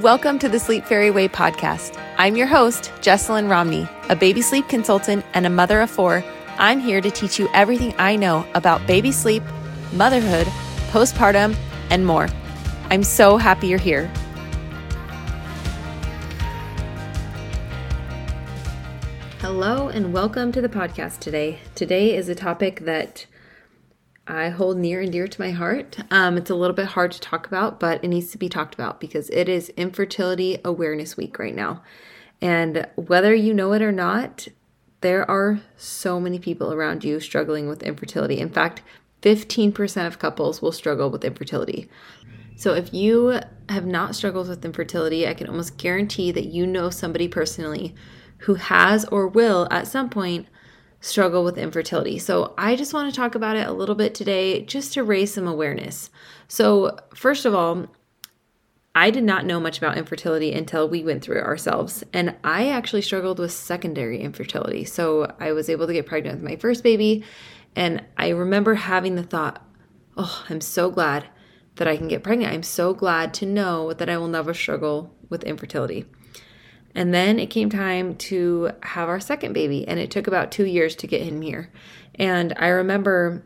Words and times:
Welcome 0.00 0.38
to 0.38 0.48
the 0.48 0.58
Sleep 0.58 0.86
Fairy 0.86 1.10
Way 1.10 1.28
podcast. 1.28 2.02
I'm 2.16 2.34
your 2.34 2.46
host, 2.46 2.90
Jesselyn 3.02 3.50
Romney, 3.50 3.86
a 4.08 4.16
baby 4.16 4.40
sleep 4.40 4.66
consultant 4.66 5.26
and 5.34 5.44
a 5.44 5.50
mother 5.50 5.82
of 5.82 5.90
four. 5.90 6.24
I'm 6.56 6.80
here 6.80 7.02
to 7.02 7.10
teach 7.10 7.38
you 7.38 7.50
everything 7.52 7.94
I 7.98 8.16
know 8.16 8.46
about 8.54 8.86
baby 8.86 9.12
sleep, 9.12 9.42
motherhood, 9.92 10.46
postpartum, 10.90 11.54
and 11.90 12.06
more. 12.06 12.30
I'm 12.88 13.02
so 13.02 13.36
happy 13.36 13.66
you're 13.66 13.78
here. 13.78 14.10
Hello, 19.40 19.88
and 19.88 20.14
welcome 20.14 20.50
to 20.52 20.62
the 20.62 20.70
podcast 20.70 21.18
today. 21.18 21.58
Today 21.74 22.16
is 22.16 22.30
a 22.30 22.34
topic 22.34 22.80
that 22.86 23.26
I 24.30 24.50
hold 24.50 24.76
near 24.76 25.00
and 25.00 25.10
dear 25.10 25.26
to 25.26 25.40
my 25.40 25.50
heart. 25.50 25.98
Um, 26.10 26.36
it's 26.36 26.50
a 26.50 26.54
little 26.54 26.76
bit 26.76 26.86
hard 26.86 27.10
to 27.12 27.20
talk 27.20 27.48
about, 27.48 27.80
but 27.80 28.04
it 28.04 28.08
needs 28.08 28.30
to 28.30 28.38
be 28.38 28.48
talked 28.48 28.74
about 28.74 29.00
because 29.00 29.28
it 29.30 29.48
is 29.48 29.70
Infertility 29.70 30.58
Awareness 30.64 31.16
Week 31.16 31.36
right 31.38 31.54
now. 31.54 31.82
And 32.40 32.86
whether 32.94 33.34
you 33.34 33.52
know 33.52 33.72
it 33.72 33.82
or 33.82 33.90
not, 33.90 34.46
there 35.00 35.28
are 35.28 35.60
so 35.76 36.20
many 36.20 36.38
people 36.38 36.72
around 36.72 37.02
you 37.02 37.18
struggling 37.18 37.68
with 37.68 37.82
infertility. 37.82 38.38
In 38.38 38.50
fact, 38.50 38.82
15% 39.22 40.06
of 40.06 40.20
couples 40.20 40.62
will 40.62 40.72
struggle 40.72 41.10
with 41.10 41.24
infertility. 41.24 41.90
So 42.56 42.74
if 42.74 42.94
you 42.94 43.40
have 43.68 43.86
not 43.86 44.14
struggled 44.14 44.48
with 44.48 44.64
infertility, 44.64 45.26
I 45.26 45.34
can 45.34 45.48
almost 45.48 45.76
guarantee 45.76 46.30
that 46.32 46.46
you 46.46 46.68
know 46.68 46.88
somebody 46.88 47.26
personally 47.26 47.96
who 48.38 48.54
has 48.54 49.04
or 49.06 49.26
will 49.26 49.66
at 49.72 49.88
some 49.88 50.08
point 50.08 50.46
struggle 51.00 51.44
with 51.44 51.58
infertility. 51.58 52.18
So, 52.18 52.54
I 52.58 52.76
just 52.76 52.94
want 52.94 53.12
to 53.12 53.16
talk 53.16 53.34
about 53.34 53.56
it 53.56 53.66
a 53.66 53.72
little 53.72 53.94
bit 53.94 54.14
today 54.14 54.62
just 54.62 54.92
to 54.94 55.02
raise 55.02 55.34
some 55.34 55.46
awareness. 55.46 56.10
So, 56.48 56.98
first 57.14 57.44
of 57.46 57.54
all, 57.54 57.86
I 58.94 59.10
did 59.10 59.24
not 59.24 59.46
know 59.46 59.60
much 59.60 59.78
about 59.78 59.96
infertility 59.96 60.52
until 60.52 60.88
we 60.88 61.04
went 61.04 61.22
through 61.22 61.38
it 61.38 61.44
ourselves. 61.44 62.02
And 62.12 62.36
I 62.42 62.68
actually 62.68 63.02
struggled 63.02 63.38
with 63.38 63.52
secondary 63.52 64.20
infertility. 64.20 64.84
So, 64.84 65.34
I 65.40 65.52
was 65.52 65.68
able 65.68 65.86
to 65.86 65.92
get 65.92 66.06
pregnant 66.06 66.36
with 66.36 66.50
my 66.50 66.56
first 66.56 66.82
baby. 66.82 67.24
And 67.76 68.04
I 68.16 68.30
remember 68.30 68.74
having 68.74 69.14
the 69.14 69.22
thought, 69.22 69.64
oh, 70.16 70.44
I'm 70.48 70.60
so 70.60 70.90
glad 70.90 71.26
that 71.76 71.88
I 71.88 71.96
can 71.96 72.08
get 72.08 72.22
pregnant. 72.22 72.52
I'm 72.52 72.62
so 72.62 72.92
glad 72.92 73.32
to 73.34 73.46
know 73.46 73.92
that 73.94 74.10
I 74.10 74.18
will 74.18 74.28
never 74.28 74.52
struggle 74.52 75.14
with 75.30 75.44
infertility. 75.44 76.04
And 76.94 77.14
then 77.14 77.38
it 77.38 77.46
came 77.46 77.70
time 77.70 78.16
to 78.16 78.72
have 78.82 79.08
our 79.08 79.20
second 79.20 79.52
baby, 79.52 79.86
and 79.86 80.00
it 80.00 80.10
took 80.10 80.26
about 80.26 80.50
two 80.50 80.66
years 80.66 80.96
to 80.96 81.06
get 81.06 81.22
him 81.22 81.40
here. 81.42 81.70
And 82.16 82.52
I 82.56 82.68
remember 82.68 83.44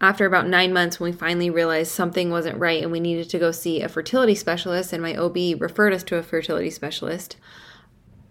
after 0.00 0.26
about 0.26 0.48
nine 0.48 0.72
months, 0.72 0.98
when 0.98 1.12
we 1.12 1.16
finally 1.16 1.50
realized 1.50 1.92
something 1.92 2.30
wasn't 2.30 2.58
right 2.58 2.82
and 2.82 2.90
we 2.90 3.00
needed 3.00 3.30
to 3.30 3.38
go 3.38 3.50
see 3.50 3.80
a 3.80 3.88
fertility 3.88 4.34
specialist, 4.34 4.92
and 4.92 5.02
my 5.02 5.14
OB 5.14 5.60
referred 5.60 5.92
us 5.92 6.02
to 6.04 6.16
a 6.16 6.22
fertility 6.22 6.70
specialist, 6.70 7.36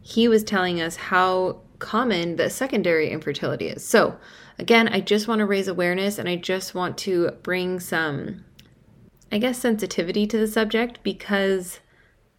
he 0.01 0.27
was 0.27 0.43
telling 0.43 0.81
us 0.81 0.95
how 0.95 1.61
common 1.79 2.35
the 2.35 2.49
secondary 2.49 3.09
infertility 3.09 3.67
is. 3.67 3.83
So, 3.83 4.17
again, 4.59 4.87
I 4.87 4.99
just 4.99 5.27
want 5.27 5.39
to 5.39 5.45
raise 5.45 5.67
awareness 5.67 6.19
and 6.19 6.27
I 6.27 6.35
just 6.35 6.75
want 6.75 6.97
to 6.99 7.31
bring 7.43 7.79
some, 7.79 8.43
I 9.31 9.37
guess, 9.37 9.57
sensitivity 9.57 10.27
to 10.27 10.37
the 10.37 10.47
subject 10.47 10.99
because, 11.03 11.79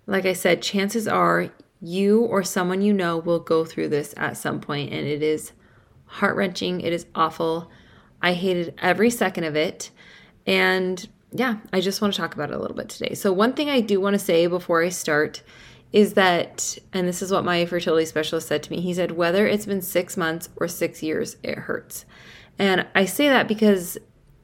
like 0.07 0.27
I 0.27 0.33
said, 0.33 0.63
chances 0.63 1.09
are 1.09 1.51
you 1.85 2.23
or 2.23 2.43
someone 2.43 2.81
you 2.81 2.93
know 2.93 3.19
will 3.19 3.39
go 3.39 3.65
through 3.65 3.89
this 3.89 4.15
at 4.17 4.37
some 4.37 4.61
point, 4.61 4.93
and 4.93 5.07
it 5.07 5.23
is 5.23 5.53
heart 6.07 6.37
wrenching. 6.37 6.81
It 6.81 6.93
is 6.93 7.07
awful. 7.15 7.71
I 8.23 8.33
hated 8.33 8.75
every 8.79 9.11
second 9.11 9.45
of 9.45 9.55
it. 9.55 9.91
And 10.47 11.07
yeah, 11.33 11.57
I 11.73 11.81
just 11.81 12.01
want 12.01 12.15
to 12.15 12.21
talk 12.21 12.35
about 12.35 12.51
it 12.51 12.57
a 12.57 12.59
little 12.59 12.77
bit 12.77 12.89
today. 12.89 13.15
So, 13.15 13.33
one 13.33 13.53
thing 13.53 13.69
I 13.69 13.81
do 13.81 14.01
want 14.01 14.15
to 14.15 14.19
say 14.19 14.47
before 14.47 14.83
I 14.83 14.89
start 14.89 15.43
is 15.93 16.15
that, 16.15 16.79
and 16.93 17.07
this 17.07 17.23
is 17.23 17.31
what 17.31 17.45
my 17.45 17.67
fertility 17.67 18.07
specialist 18.07 18.49
said 18.49 18.63
to 18.65 18.71
me 18.73 18.81
he 18.81 18.95
said, 18.95 19.13
whether 19.13 19.47
it's 19.47 19.67
been 19.67 19.83
six 19.83 20.17
months 20.17 20.49
or 20.57 20.67
six 20.67 21.03
years, 21.03 21.37
it 21.43 21.57
hurts. 21.57 22.05
And 22.59 22.87
I 22.95 23.05
say 23.05 23.29
that 23.29 23.47
because 23.47 23.99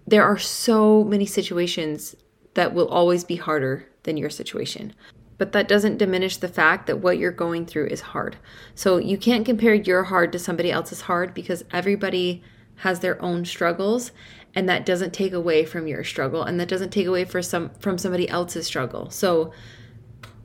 there 0.07 0.25
are 0.25 0.39
so 0.39 1.05
many 1.05 1.27
situations 1.27 2.15
that 2.55 2.75
will 2.75 2.89
always 2.89 3.25
be 3.25 3.37
harder 3.37 3.87
than 4.03 4.17
your 4.17 4.31
situation 4.31 4.95
but 5.41 5.53
that 5.53 5.67
doesn't 5.67 5.97
diminish 5.97 6.37
the 6.37 6.49
fact 6.49 6.87
that 6.87 6.99
what 6.99 7.17
you're 7.17 7.33
going 7.33 7.65
through 7.65 7.87
is 7.87 8.03
hard. 8.03 8.37
So 8.75 8.99
you 8.99 9.17
can't 9.17 9.47
compare 9.47 9.73
your 9.73 10.05
hard 10.05 10.33
to 10.33 10.39
somebody 10.39 10.71
else's 10.71 11.01
hard 11.01 11.33
because 11.33 11.65
everybody 11.73 12.43
has 12.77 13.01
their 13.01 13.21
own 13.23 13.47
struggles 13.47 14.13
and 14.55 14.69
that 14.69 14.85
doesn't 14.85 15.15
take 15.15 15.33
away 15.33 15.65
from 15.65 15.87
your 15.87 16.05
struggle 16.05 16.43
and 16.43 16.61
that 16.61 16.69
doesn't 16.69 16.91
take 16.91 17.07
away 17.07 17.25
for 17.25 17.41
some 17.41 17.71
from 17.79 17.97
somebody 17.97 18.29
else's 18.29 18.67
struggle. 18.67 19.09
So 19.09 19.55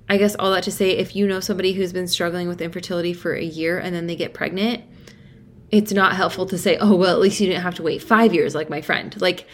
I 0.08 0.16
guess 0.16 0.34
all 0.40 0.52
that 0.52 0.64
to 0.64 0.72
say 0.72 0.92
if 0.92 1.14
you 1.14 1.28
know 1.28 1.42
somebody 1.42 1.74
who's 1.74 1.92
been 1.92 2.08
struggling 2.08 2.48
with 2.48 2.62
infertility 2.62 3.12
for 3.12 3.34
a 3.34 3.44
year 3.44 3.78
and 3.78 3.94
then 3.94 4.08
they 4.08 4.16
get 4.16 4.34
pregnant, 4.34 4.86
it's 5.72 5.92
not 5.92 6.16
helpful 6.16 6.46
to 6.46 6.58
say, 6.58 6.78
"Oh, 6.78 6.96
well, 6.96 7.12
at 7.14 7.20
least 7.20 7.42
you 7.42 7.48
didn't 7.48 7.64
have 7.64 7.76
to 7.76 7.84
wait 7.84 8.02
5 8.02 8.34
years 8.34 8.56
like 8.56 8.70
my 8.70 8.80
friend." 8.80 9.14
Like 9.20 9.46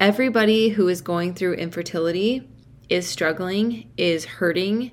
everybody 0.00 0.70
who 0.70 0.88
is 0.88 1.00
going 1.00 1.34
through 1.34 1.54
infertility 1.54 2.48
is 2.88 3.06
struggling, 3.06 3.90
is 3.96 4.24
hurting, 4.24 4.92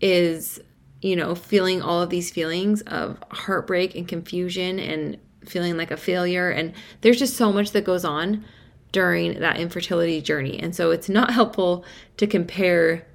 is, 0.00 0.60
you 1.00 1.16
know, 1.16 1.34
feeling 1.34 1.82
all 1.82 2.02
of 2.02 2.10
these 2.10 2.30
feelings 2.30 2.82
of 2.82 3.18
heartbreak 3.30 3.94
and 3.94 4.06
confusion 4.06 4.78
and 4.78 5.18
feeling 5.44 5.76
like 5.76 5.90
a 5.90 5.96
failure. 5.96 6.50
And 6.50 6.72
there's 7.00 7.18
just 7.18 7.36
so 7.36 7.52
much 7.52 7.72
that 7.72 7.84
goes 7.84 8.04
on 8.04 8.44
during 8.92 9.40
that 9.40 9.58
infertility 9.58 10.20
journey. 10.20 10.58
And 10.60 10.74
so 10.74 10.90
it's 10.90 11.08
not 11.08 11.30
helpful 11.34 11.84
to 12.18 12.26
compare 12.26 13.06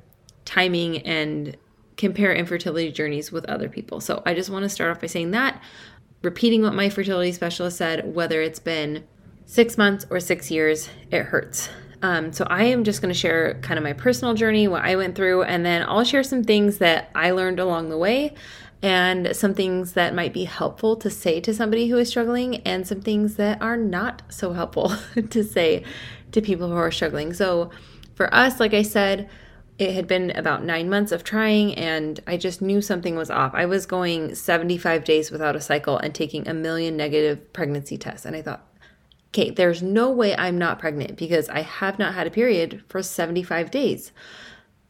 timing 0.45 0.99
and 0.99 1.55
compare 1.97 2.33
infertility 2.33 2.91
journeys 2.91 3.31
with 3.31 3.45
other 3.45 3.69
people. 3.69 3.99
So 3.99 4.21
I 4.25 4.33
just 4.33 4.49
want 4.49 4.63
to 4.63 4.69
start 4.69 4.91
off 4.91 5.01
by 5.01 5.07
saying 5.07 5.31
that, 5.31 5.61
repeating 6.21 6.61
what 6.61 6.73
my 6.73 6.89
fertility 6.89 7.31
specialist 7.31 7.77
said, 7.77 8.13
whether 8.13 8.41
it's 8.41 8.59
been 8.59 9.03
six 9.45 9.77
months 9.77 10.05
or 10.09 10.19
six 10.19 10.51
years, 10.51 10.89
it 11.11 11.23
hurts. 11.23 11.69
Um, 12.01 12.31
so 12.31 12.45
I 12.49 12.65
am 12.65 12.83
just 12.83 13.01
going 13.01 13.13
to 13.13 13.19
share 13.19 13.55
kind 13.61 13.77
of 13.77 13.83
my 13.83 13.93
personal 13.93 14.33
journey, 14.33 14.67
what 14.67 14.83
I 14.83 14.95
went 14.95 15.15
through, 15.15 15.43
and 15.43 15.65
then 15.65 15.83
I'll 15.87 16.03
share 16.03 16.23
some 16.23 16.43
things 16.43 16.77
that 16.77 17.09
I 17.15 17.31
learned 17.31 17.59
along 17.59 17.89
the 17.89 17.97
way 17.97 18.35
and 18.83 19.35
some 19.35 19.55
things 19.55 19.93
that 19.93 20.13
might 20.13 20.33
be 20.33 20.43
helpful 20.43 20.95
to 20.97 21.09
say 21.09 21.39
to 21.41 21.53
somebody 21.53 21.87
who 21.87 21.97
is 21.97 22.09
struggling 22.09 22.57
and 22.57 22.87
some 22.87 23.01
things 23.01 23.35
that 23.35 23.61
are 23.61 23.77
not 23.77 24.21
so 24.29 24.53
helpful 24.53 24.93
to 25.29 25.43
say 25.43 25.83
to 26.31 26.41
people 26.41 26.69
who 26.69 26.75
are 26.75 26.91
struggling. 26.91 27.33
So 27.33 27.71
for 28.13 28.33
us, 28.33 28.59
like 28.59 28.73
I 28.73 28.83
said, 28.83 29.29
it 29.79 29.93
had 29.93 30.07
been 30.07 30.31
about 30.31 30.63
nine 30.63 30.89
months 30.89 31.11
of 31.11 31.23
trying, 31.23 31.75
and 31.75 32.19
I 32.25 32.37
just 32.37 32.63
knew 32.63 32.81
something 32.81 33.15
was 33.15 33.29
off. 33.29 33.53
I 33.53 33.65
was 33.65 33.85
going 33.85 34.33
75 34.33 35.03
days 35.03 35.29
without 35.29 35.55
a 35.55 35.61
cycle 35.61 35.97
and 35.97 36.15
taking 36.15 36.47
a 36.47 36.53
million 36.53 36.97
negative 36.97 37.53
pregnancy 37.53 37.95
tests. 37.95 38.25
And 38.25 38.35
I 38.35 38.41
thought, 38.41 38.67
okay, 39.29 39.49
there's 39.49 39.83
no 39.83 40.09
way 40.09 40.35
I'm 40.35 40.57
not 40.57 40.79
pregnant 40.79 41.17
because 41.17 41.49
I 41.49 41.61
have 41.61 41.99
not 41.99 42.13
had 42.13 42.27
a 42.27 42.31
period 42.31 42.83
for 42.87 43.01
75 43.03 43.71
days. 43.71 44.11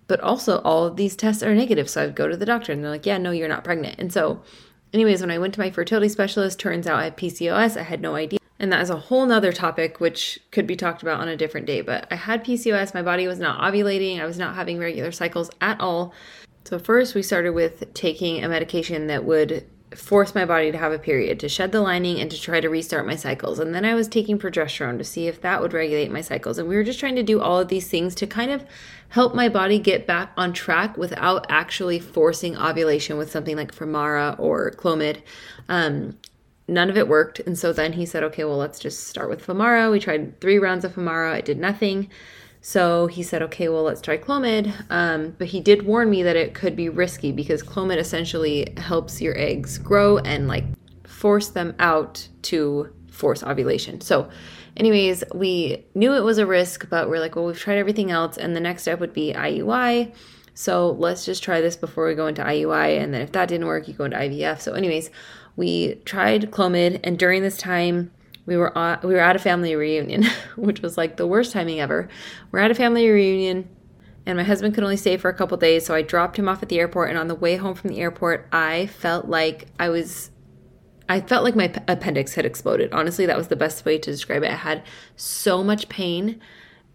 But 0.08 0.22
also, 0.22 0.60
all 0.60 0.86
of 0.86 0.96
these 0.96 1.16
tests 1.16 1.44
are 1.44 1.54
negative. 1.54 1.90
So 1.90 2.04
I'd 2.04 2.16
go 2.16 2.28
to 2.28 2.38
the 2.38 2.46
doctor 2.46 2.72
and 2.72 2.84
they're 2.84 2.92
like, 2.92 3.06
yeah, 3.06 3.18
no, 3.18 3.32
you're 3.32 3.50
not 3.50 3.66
pregnant. 3.66 4.00
And 4.00 4.12
so, 4.12 4.42
anyways, 4.94 5.20
when 5.20 5.32
I 5.32 5.38
went 5.38 5.54
to 5.56 5.60
my 5.60 5.70
fertility 5.70 6.08
specialist, 6.08 6.60
turns 6.60 6.88
out 6.88 7.00
I 7.00 7.06
had 7.06 7.18
PCOS. 7.18 7.78
I 7.78 7.84
had 7.84 8.02
no 8.02 8.16
idea. 8.16 8.40
And 8.60 8.72
that 8.72 8.82
is 8.82 8.90
a 8.90 8.98
whole 8.98 9.26
nother 9.26 9.52
topic, 9.52 10.00
which 10.00 10.40
could 10.52 10.66
be 10.66 10.76
talked 10.76 11.04
about 11.04 11.20
on 11.20 11.28
a 11.28 11.36
different 11.36 11.68
day. 11.68 11.82
But 11.82 12.08
I 12.10 12.16
had 12.16 12.46
PCOS. 12.46 12.94
My 12.94 13.02
body 13.02 13.28
was 13.28 13.38
not 13.38 13.60
ovulating. 13.60 14.20
I 14.20 14.26
was 14.26 14.40
not 14.40 14.56
having 14.56 14.80
regular 14.80 15.12
cycles 15.12 15.50
at 15.60 15.80
all. 15.82 16.14
So, 16.64 16.80
first, 16.80 17.14
we 17.14 17.22
started 17.22 17.52
with 17.52 17.94
taking 17.94 18.44
a 18.44 18.50
medication 18.50 19.08
that 19.08 19.26
would 19.26 19.68
force 19.96 20.36
my 20.36 20.44
body 20.44 20.72
to 20.72 20.78
have 20.78 20.92
a 20.92 21.00
period, 21.00 21.40
to 21.40 21.48
shed 21.48 21.72
the 21.72 21.82
lining 21.82 22.20
and 22.20 22.30
to 22.30 22.40
try 22.40 22.60
to 22.60 22.70
restart 22.70 23.08
my 23.08 23.16
cycles. 23.16 23.58
And 23.58 23.74
then 23.74 23.86
I 23.86 23.96
was 23.96 24.08
taking 24.08 24.38
progesterone 24.38 24.98
to 24.98 25.04
see 25.04 25.28
if 25.28 25.42
that 25.42 25.62
would 25.62 25.74
regulate 25.74 26.12
my 26.12 26.22
cycles. 26.22 26.58
And 26.58 26.68
we 26.68 26.76
were 26.76 26.84
just 26.84 27.00
trying 27.00 27.16
to 27.16 27.24
do 27.24 27.40
all 27.40 27.60
of 27.60 27.70
these 27.70 27.88
things 27.88 28.14
to 28.16 28.28
kind 28.28 28.52
of 28.52 28.66
help 29.10 29.34
my 29.34 29.48
body 29.48 29.80
get 29.80 30.06
back 30.06 30.32
on 30.36 30.52
track 30.52 30.98
without 30.98 31.46
actually 31.50 32.00
forcing 32.00 32.58
ovulation 32.58 33.18
with 33.18 33.32
something 33.32 33.56
like 33.56 33.74
Femara 33.74 34.38
or 34.38 34.72
Clomid. 34.72 35.22
Um, 35.70 36.18
none 36.68 36.90
of 36.90 36.98
it 36.98 37.08
worked. 37.08 37.40
And 37.40 37.58
so 37.58 37.72
then 37.72 37.94
he 37.94 38.06
said, 38.06 38.24
okay, 38.24 38.44
well, 38.44 38.58
let's 38.58 38.80
just 38.80 39.08
start 39.08 39.30
with 39.30 39.46
Femara. 39.46 39.90
We 39.90 40.02
tried 40.02 40.40
three 40.42 40.60
rounds 40.60 40.84
of 40.84 40.96
Femara, 40.96 41.40
it 41.40 41.46
did 41.46 41.60
nothing. 41.60 42.10
So 42.68 43.08
he 43.08 43.24
said, 43.24 43.42
okay, 43.44 43.70
well, 43.70 43.84
let's 43.84 44.02
try 44.02 44.18
Clomid. 44.18 44.74
Um, 44.90 45.34
but 45.38 45.48
he 45.48 45.62
did 45.62 45.84
warn 45.84 46.10
me 46.10 46.24
that 46.24 46.36
it 46.36 46.54
could 46.54 46.76
be 46.76 46.90
risky 46.90 47.32
because 47.32 47.64
Clomid 47.64 47.96
essentially 47.96 48.74
helps 48.76 49.22
your 49.22 49.38
eggs 49.38 49.78
grow 49.78 50.18
and 50.18 50.50
like 50.50 50.66
force 51.06 51.48
them 51.48 51.74
out 51.80 52.28
to 52.42 52.94
force 53.10 53.42
ovulation. 53.42 54.02
So, 54.02 54.30
anyways, 54.76 55.24
we 55.34 55.86
knew 55.96 56.14
it 56.14 56.26
was 56.26 56.40
a 56.40 56.46
risk, 56.46 56.90
but 56.90 57.10
we're 57.10 57.22
like, 57.22 57.38
well, 57.38 57.46
we've 57.46 57.58
tried 57.58 57.78
everything 57.78 58.12
else. 58.12 58.36
And 58.36 58.54
the 58.54 58.60
next 58.60 58.82
step 58.82 59.00
would 59.00 59.14
be 59.14 59.32
IUI. 59.32 60.14
So 60.54 60.92
let's 60.92 61.24
just 61.24 61.42
try 61.42 61.62
this 61.62 61.78
before 61.78 62.06
we 62.06 62.16
go 62.16 62.28
into 62.28 62.44
IUI. 62.44 63.02
And 63.02 63.14
then 63.14 63.22
if 63.22 63.32
that 63.32 63.48
didn't 63.48 63.68
work, 63.68 63.88
you 63.88 63.94
go 63.94 64.04
into 64.04 64.18
IVF. 64.18 64.60
So, 64.60 64.74
anyways, 64.74 65.10
we 65.56 65.96
tried 66.04 66.52
Clomid. 66.52 67.00
And 67.06 67.18
during 67.18 67.44
this 67.44 67.56
time, 67.56 68.12
we 68.48 68.58
were 68.58 68.72
we 69.04 69.14
were 69.14 69.20
at 69.20 69.36
a 69.36 69.40
family 69.40 69.76
reunion, 69.76 70.26
which 70.56 70.82
was 70.82 70.98
like 70.98 71.18
the 71.18 71.28
worst 71.28 71.52
timing 71.52 71.80
ever. 71.80 72.08
We're 72.52 72.60
at 72.60 72.72
a 72.72 72.76
family 72.76 73.08
reunion, 73.08 73.70
and 74.26 74.38
my 74.38 74.44
husband 74.44 74.74
could 74.74 74.84
only 74.84 74.98
stay 74.98 75.18
for 75.18 75.30
a 75.30 75.34
couple 75.34 75.58
days, 75.58 75.86
so 75.86 75.94
I 75.94 76.02
dropped 76.02 76.40
him 76.40 76.50
off 76.50 76.64
at 76.64 76.70
the 76.70 76.80
airport. 76.80 77.10
And 77.10 77.20
on 77.20 77.28
the 77.28 77.36
way 77.36 77.58
home 77.58 77.76
from 77.76 77.92
the 77.92 78.00
airport, 78.00 78.48
I 78.52 78.88
felt 78.88 79.28
like 79.28 79.68
I 79.80 79.90
was 79.90 80.32
I 81.10 81.22
felt 81.22 81.44
like 81.44 81.56
my 81.56 81.72
appendix 81.88 82.36
had 82.36 82.46
exploded. 82.46 82.92
Honestly, 82.94 83.26
that 83.26 83.38
was 83.38 83.50
the 83.50 83.56
best 83.56 83.86
way 83.86 83.98
to 83.98 84.12
describe 84.12 84.44
it. 84.44 84.52
I 84.52 84.56
had 84.56 84.84
so 85.18 85.64
much 85.64 85.90
pain 85.90 86.42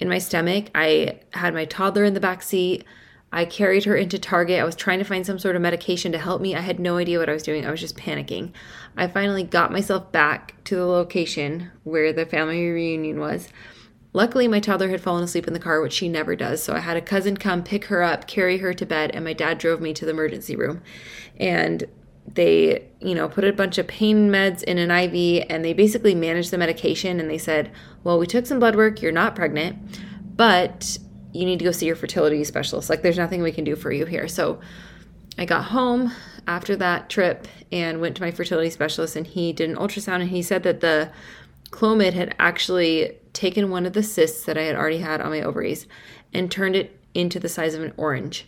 in 0.01 0.09
my 0.09 0.19
stomach. 0.19 0.67
I 0.75 1.21
had 1.33 1.55
my 1.55 1.67
toddler 1.67 2.05
in 2.05 2.15
the 2.15 2.21
back 2.21 2.43
seat. 2.43 2.85
I 3.33 3.47
carried 3.47 3.85
her 3.85 3.97
into 3.97 4.19
Target. 4.19 4.61
I 4.61 4.65
was 4.65 4.77
trying 4.77 4.99
to 4.99 5.05
find 5.05 5.25
some 5.25 5.39
sort 5.39 5.57
of 5.57 5.63
medication 5.63 6.13
to 6.13 6.19
help 6.19 6.43
me. 6.43 6.55
I 6.55 6.61
had 6.61 6.79
no 6.79 6.99
idea 6.99 7.19
what 7.19 7.31
I 7.31 7.33
was 7.33 7.43
doing. 7.43 7.65
I 7.65 7.71
was 7.71 7.81
just 7.81 7.97
panicking. 7.97 8.53
I 8.95 9.07
finally 9.07 9.43
got 9.43 9.73
myself 9.73 10.13
back 10.13 10.63
to 10.65 10.77
the 10.77 10.85
location 10.85 11.71
where 11.85 12.13
the 12.13 12.27
family 12.27 12.69
reunion 12.69 13.19
was. 13.19 13.49
Luckily, 14.13 14.47
my 14.47 14.61
toddler 14.61 14.91
had 14.91 15.01
fallen 15.01 15.25
asleep 15.25 15.47
in 15.47 15.55
the 15.55 15.59
car, 15.59 15.81
which 15.81 15.95
she 15.95 16.11
never 16.11 16.37
does. 16.37 16.63
So 16.63 16.75
I 16.75 16.81
had 16.81 16.99
a 16.99 17.01
cousin 17.01 17.39
come 17.39 17.63
pick 17.63 17.87
her 17.87 18.03
up, 18.03 18.27
carry 18.27 18.59
her 18.59 18.75
to 18.75 18.85
bed, 18.85 19.11
and 19.15 19.25
my 19.25 19.33
dad 19.33 19.57
drove 19.57 19.81
me 19.81 19.95
to 19.95 20.05
the 20.05 20.11
emergency 20.11 20.55
room. 20.55 20.83
And 21.39 21.85
they, 22.27 22.87
you 23.01 23.15
know, 23.15 23.29
put 23.29 23.45
a 23.45 23.53
bunch 23.53 23.79
of 23.79 23.87
pain 23.87 24.31
meds 24.31 24.63
in 24.63 24.77
an 24.77 24.91
IV 24.91 25.47
and 25.49 25.65
they 25.65 25.73
basically 25.73 26.15
managed 26.15 26.51
the 26.51 26.59
medication. 26.59 27.19
And 27.19 27.31
they 27.31 27.39
said, 27.39 27.71
Well, 28.05 28.19
we 28.19 28.27
took 28.27 28.47
some 28.47 28.61
blood 28.61 28.77
work. 28.77 29.01
You're 29.01 29.11
not 29.11 29.35
pregnant, 29.35 29.79
but 30.37 30.99
you 31.33 31.45
need 31.45 31.59
to 31.59 31.65
go 31.65 31.73
see 31.73 31.87
your 31.87 31.97
fertility 31.97 32.43
specialist. 32.45 32.91
Like, 32.91 33.03
there's 33.03 33.19
nothing 33.19 33.43
we 33.43 33.53
can 33.53 33.65
do 33.65 33.77
for 33.77 33.91
you 33.91 34.05
here. 34.05 34.29
So 34.29 34.61
I 35.39 35.45
got 35.45 35.65
home 35.65 36.13
after 36.47 36.77
that 36.77 37.09
trip 37.09 37.49
and 37.71 38.01
went 38.01 38.17
to 38.17 38.23
my 38.23 38.31
fertility 38.31 38.71
specialist, 38.71 39.17
and 39.17 39.27
he 39.27 39.53
did 39.53 39.71
an 39.71 39.77
ultrasound. 39.77 40.21
And 40.21 40.31
he 40.31 40.43
said 40.43 40.63
that 40.65 40.81
the 40.81 41.11
Clomid 41.71 42.13
had 42.13 42.35
actually 42.39 43.17
taken 43.33 43.71
one 43.71 43.87
of 43.87 43.95
the 43.95 44.03
cysts 44.03 44.45
that 44.45 44.59
I 44.59 44.63
had 44.63 44.77
already 44.77 44.99
had 44.99 45.21
on 45.21 45.31
my 45.31 45.41
ovaries 45.41 45.87
and 46.35 46.51
turned 46.51 46.77
it 46.77 47.01
into 47.15 47.41
the 47.41 47.49
size 47.49 47.75
of 47.75 47.83
an 47.83 47.95
orange. 47.97 48.47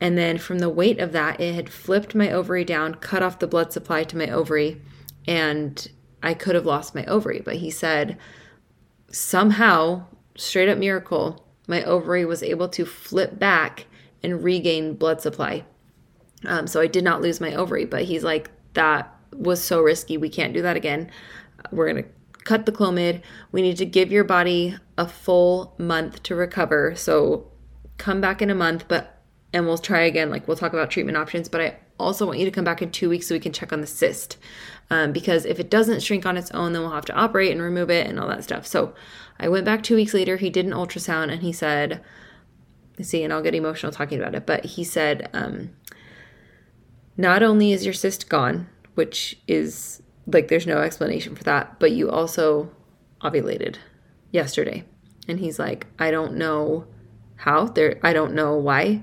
And 0.00 0.18
then 0.18 0.36
from 0.36 0.58
the 0.58 0.68
weight 0.68 0.98
of 0.98 1.12
that, 1.12 1.40
it 1.40 1.54
had 1.54 1.70
flipped 1.70 2.14
my 2.14 2.30
ovary 2.30 2.64
down, 2.64 2.96
cut 2.96 3.22
off 3.22 3.38
the 3.38 3.46
blood 3.46 3.72
supply 3.72 4.04
to 4.04 4.16
my 4.16 4.28
ovary, 4.28 4.82
and 5.26 5.88
I 6.22 6.34
could 6.34 6.54
have 6.54 6.66
lost 6.66 6.94
my 6.94 7.04
ovary. 7.06 7.40
But 7.42 7.56
he 7.56 7.70
said, 7.70 8.18
somehow, 9.10 10.06
straight 10.36 10.68
up 10.68 10.78
miracle, 10.78 11.45
my 11.66 11.82
ovary 11.84 12.24
was 12.24 12.42
able 12.42 12.68
to 12.70 12.84
flip 12.84 13.38
back 13.38 13.86
and 14.22 14.42
regain 14.42 14.94
blood 14.94 15.20
supply. 15.20 15.64
Um, 16.44 16.66
so 16.66 16.80
I 16.80 16.86
did 16.86 17.04
not 17.04 17.22
lose 17.22 17.40
my 17.40 17.54
ovary, 17.54 17.84
but 17.84 18.04
he's 18.04 18.22
like, 18.22 18.50
that 18.74 19.14
was 19.32 19.62
so 19.62 19.80
risky. 19.80 20.16
We 20.16 20.28
can't 20.28 20.54
do 20.54 20.62
that 20.62 20.76
again. 20.76 21.10
We're 21.72 21.90
going 21.90 22.04
to 22.04 22.10
cut 22.44 22.66
the 22.66 22.72
Clomid. 22.72 23.22
We 23.52 23.62
need 23.62 23.76
to 23.78 23.86
give 23.86 24.12
your 24.12 24.24
body 24.24 24.76
a 24.96 25.08
full 25.08 25.74
month 25.78 26.22
to 26.24 26.34
recover. 26.34 26.94
So 26.94 27.50
come 27.98 28.20
back 28.20 28.40
in 28.40 28.50
a 28.50 28.54
month, 28.54 28.86
but, 28.88 29.22
and 29.52 29.66
we'll 29.66 29.78
try 29.78 30.00
again. 30.00 30.30
Like 30.30 30.46
we'll 30.46 30.56
talk 30.56 30.72
about 30.72 30.90
treatment 30.90 31.16
options, 31.16 31.48
but 31.48 31.60
I 31.60 31.78
also 31.98 32.26
want 32.26 32.38
you 32.38 32.44
to 32.44 32.50
come 32.50 32.64
back 32.64 32.82
in 32.82 32.90
two 32.90 33.08
weeks 33.08 33.26
so 33.26 33.34
we 33.34 33.40
can 33.40 33.52
check 33.52 33.72
on 33.72 33.80
the 33.80 33.86
cyst. 33.86 34.36
Um, 34.90 35.12
because 35.12 35.44
if 35.44 35.58
it 35.58 35.70
doesn't 35.70 36.02
shrink 36.02 36.26
on 36.26 36.36
its 36.36 36.50
own, 36.52 36.72
then 36.72 36.82
we'll 36.82 36.92
have 36.92 37.04
to 37.06 37.14
operate 37.14 37.52
and 37.52 37.60
remove 37.60 37.90
it 37.90 38.06
and 38.06 38.20
all 38.20 38.28
that 38.28 38.44
stuff. 38.44 38.66
So 38.66 38.94
I 39.40 39.48
went 39.48 39.64
back 39.64 39.82
two 39.82 39.96
weeks 39.96 40.14
later. 40.14 40.36
He 40.36 40.50
did 40.50 40.66
an 40.66 40.72
ultrasound 40.72 41.32
and 41.32 41.42
he 41.42 41.52
said, 41.52 42.02
see, 43.00 43.22
and 43.22 43.32
I'll 43.32 43.42
get 43.42 43.54
emotional 43.54 43.92
talking 43.92 44.20
about 44.20 44.34
it, 44.34 44.46
but 44.46 44.64
he 44.64 44.84
said, 44.84 45.28
um, 45.32 45.70
not 47.16 47.42
only 47.42 47.72
is 47.72 47.84
your 47.84 47.94
cyst 47.94 48.28
gone, 48.28 48.68
which 48.94 49.38
is 49.46 50.02
like 50.26 50.48
there's 50.48 50.66
no 50.66 50.78
explanation 50.78 51.34
for 51.34 51.44
that, 51.44 51.78
but 51.78 51.92
you 51.92 52.10
also 52.10 52.70
ovulated 53.22 53.76
yesterday. 54.30 54.84
And 55.28 55.40
he's 55.40 55.58
like, 55.58 55.86
I 55.98 56.10
don't 56.10 56.34
know 56.34 56.86
how 57.36 57.66
there 57.66 57.98
I 58.02 58.12
don't 58.12 58.34
know 58.34 58.56
why, 58.56 59.02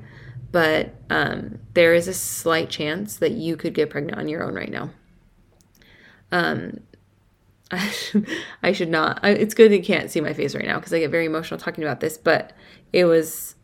but 0.54 0.94
um, 1.10 1.58
there 1.74 1.96
is 1.96 2.08
a 2.08 2.14
slight 2.14 2.70
chance 2.70 3.18
that 3.18 3.32
you 3.32 3.58
could 3.58 3.74
get 3.74 3.90
pregnant 3.90 4.20
on 4.20 4.28
your 4.28 4.44
own 4.44 4.54
right 4.54 4.72
now. 4.72 4.92
Um, 6.32 6.80
I 7.72 8.72
should, 8.72 8.90
not. 8.90 9.20
It's 9.24 9.56
good 9.56 9.72
you 9.72 9.82
can't 9.82 10.12
see 10.12 10.22
my 10.22 10.32
face 10.32 10.54
right 10.54 10.64
now 10.66 10.78
because 10.78 10.94
I 10.94 11.00
get 11.00 11.10
very 11.10 11.26
emotional 11.26 11.60
talking 11.60 11.84
about 11.84 12.02
this, 12.02 12.20
but 12.20 12.54
it 12.94 13.06
was 13.06 13.56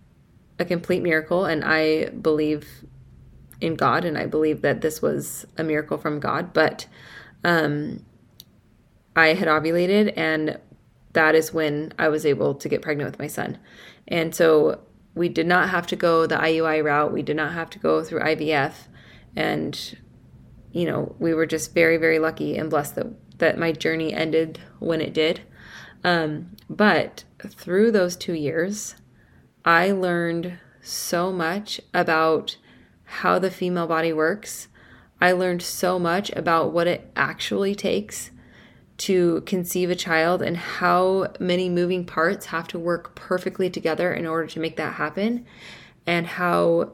a 0.58 0.66
complete 0.66 1.04
miracle, 1.04 1.46
and 1.46 1.64
I 1.64 2.10
believe 2.10 2.68
in 3.62 3.76
God, 3.76 4.04
and 4.04 4.18
I 4.18 4.26
believe 4.26 4.64
that 4.64 4.82
this 4.82 5.00
was 5.00 5.46
a 5.60 5.64
miracle 5.64 6.00
from 6.00 6.20
God. 6.20 6.54
But 6.54 6.88
um, 7.44 8.04
I 9.16 9.36
had 9.36 9.48
ovulated, 9.48 10.12
and 10.18 10.60
that 11.14 11.36
is 11.36 11.54
when 11.54 11.94
I 12.00 12.10
was 12.10 12.26
able 12.26 12.56
to 12.56 12.68
get 12.68 12.82
pregnant 12.82 13.12
with 13.12 13.20
my 13.20 13.28
son. 13.28 13.60
And 14.08 14.34
so 14.34 14.80
we 15.16 15.30
did 15.30 15.48
not 15.48 15.70
have 15.70 15.88
to 15.88 15.96
go 15.96 16.26
the 16.26 16.36
IUI 16.36 16.84
route. 16.84 17.12
We 17.12 17.22
did 17.22 17.36
not 17.36 17.54
have 17.54 17.70
to 17.72 17.80
go 17.80 18.04
through 18.04 18.22
IVF. 18.22 18.74
And, 19.36 19.98
you 20.72 20.86
know, 20.86 21.16
we 21.20 21.34
were 21.34 21.46
just 21.46 21.74
very, 21.74 21.98
very 21.98 22.20
lucky 22.20 22.58
and 22.58 22.70
blessed 22.70 22.96
that, 22.96 23.08
that 23.40 23.58
my 23.58 23.72
journey 23.72 24.14
ended 24.14 24.60
when 24.80 25.02
it 25.02 25.14
did. 25.14 25.42
Um, 26.04 26.56
but 26.70 27.24
through 27.48 27.92
those 27.92 28.16
two 28.16 28.34
years, 28.34 28.96
I 29.66 29.92
learned 29.92 30.60
so 30.82 31.32
much 31.32 31.82
about 31.94 32.58
how 33.04 33.40
the 33.40 33.52
female 33.52 33.88
body 33.88 34.14
works. 34.14 34.68
I 35.20 35.32
learned 35.34 35.62
so 35.62 36.00
much 36.00 36.32
about 36.32 36.72
what 36.72 36.88
it 36.88 37.12
actually 37.16 37.76
takes 37.76 38.32
to 39.00 39.42
conceive 39.42 39.90
a 39.90 39.96
child 39.96 40.42
and 40.42 40.58
how 40.58 41.32
many 41.40 41.70
moving 41.70 42.06
parts 42.06 42.48
have 42.48 42.68
to 42.70 42.80
work 42.80 43.16
perfectly 43.16 43.70
together 43.70 44.14
in 44.14 44.26
order 44.26 44.48
to 44.48 44.60
make 44.60 44.76
that 44.78 44.94
happen, 44.96 45.46
and 46.06 46.28
how 46.28 46.94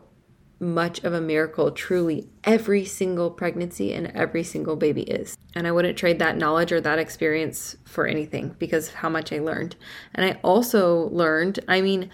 much 0.60 1.04
of 1.04 1.13
a 1.13 1.19
miracle 1.19 1.69
truly 1.72 2.30
every 2.46 2.86
single 2.86 3.30
pregnancy 3.30 3.94
and 3.94 4.07
every 4.16 4.44
single 4.44 4.75
baby 4.75 5.02
is. 5.02 5.38
And 5.54 5.68
I 5.68 5.72
wouldn't 5.72 5.98
trade 5.98 6.19
that 6.19 6.38
knowledge 6.38 6.72
or 6.72 6.80
that 6.81 7.00
experience 7.00 7.75
for 7.84 8.08
anything 8.08 8.56
because 8.58 8.88
of 8.88 8.96
how 8.96 9.10
much 9.10 9.34
I 9.34 9.40
learned. 9.40 9.75
And 10.13 10.25
I 10.25 10.40
also 10.44 11.10
learned, 11.10 11.60
I 11.68 11.81
mean, 11.81 12.10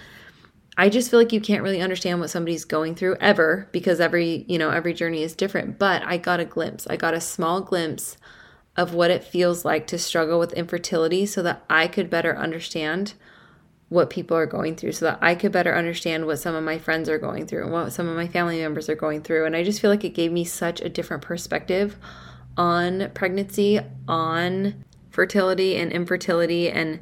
I 0.77 0.89
just 0.89 1.11
feel 1.11 1.19
like 1.19 1.33
you 1.33 1.41
can't 1.41 1.63
really 1.63 1.81
understand 1.81 2.19
what 2.19 2.29
somebody's 2.31 2.65
going 2.65 2.95
through 2.95 3.17
ever 3.19 3.69
because 3.71 3.99
every, 3.99 4.45
you 4.47 4.57
know, 4.57 4.69
every 4.69 4.93
journey 4.93 5.21
is 5.21 5.35
different. 5.35 5.77
But 5.77 6.01
I 6.03 6.17
got 6.17 6.39
a 6.39 6.45
glimpse. 6.45 6.87
I 6.87 6.95
got 6.95 7.13
a 7.13 7.21
small 7.21 7.61
glimpse 7.61 8.17
of 8.81 8.95
what 8.95 9.11
it 9.11 9.23
feels 9.23 9.63
like 9.63 9.85
to 9.85 9.99
struggle 9.99 10.39
with 10.39 10.53
infertility 10.53 11.25
so 11.27 11.43
that 11.43 11.63
I 11.69 11.87
could 11.87 12.09
better 12.09 12.35
understand 12.35 13.13
what 13.89 14.09
people 14.09 14.35
are 14.35 14.47
going 14.47 14.75
through 14.75 14.93
so 14.93 15.05
that 15.05 15.19
I 15.21 15.35
could 15.35 15.51
better 15.51 15.75
understand 15.75 16.25
what 16.25 16.39
some 16.39 16.55
of 16.55 16.63
my 16.63 16.79
friends 16.79 17.07
are 17.07 17.19
going 17.19 17.45
through 17.45 17.63
and 17.63 17.71
what 17.71 17.93
some 17.93 18.07
of 18.07 18.15
my 18.15 18.27
family 18.27 18.59
members 18.59 18.89
are 18.89 18.95
going 18.95 19.21
through. 19.21 19.45
And 19.45 19.55
I 19.55 19.63
just 19.63 19.81
feel 19.81 19.91
like 19.91 20.03
it 20.03 20.15
gave 20.15 20.31
me 20.31 20.45
such 20.45 20.81
a 20.81 20.89
different 20.89 21.21
perspective 21.21 21.97
on 22.57 23.11
pregnancy, 23.13 23.79
on 24.07 24.83
fertility 25.11 25.75
and 25.75 25.91
infertility 25.91 26.69
and 26.69 27.01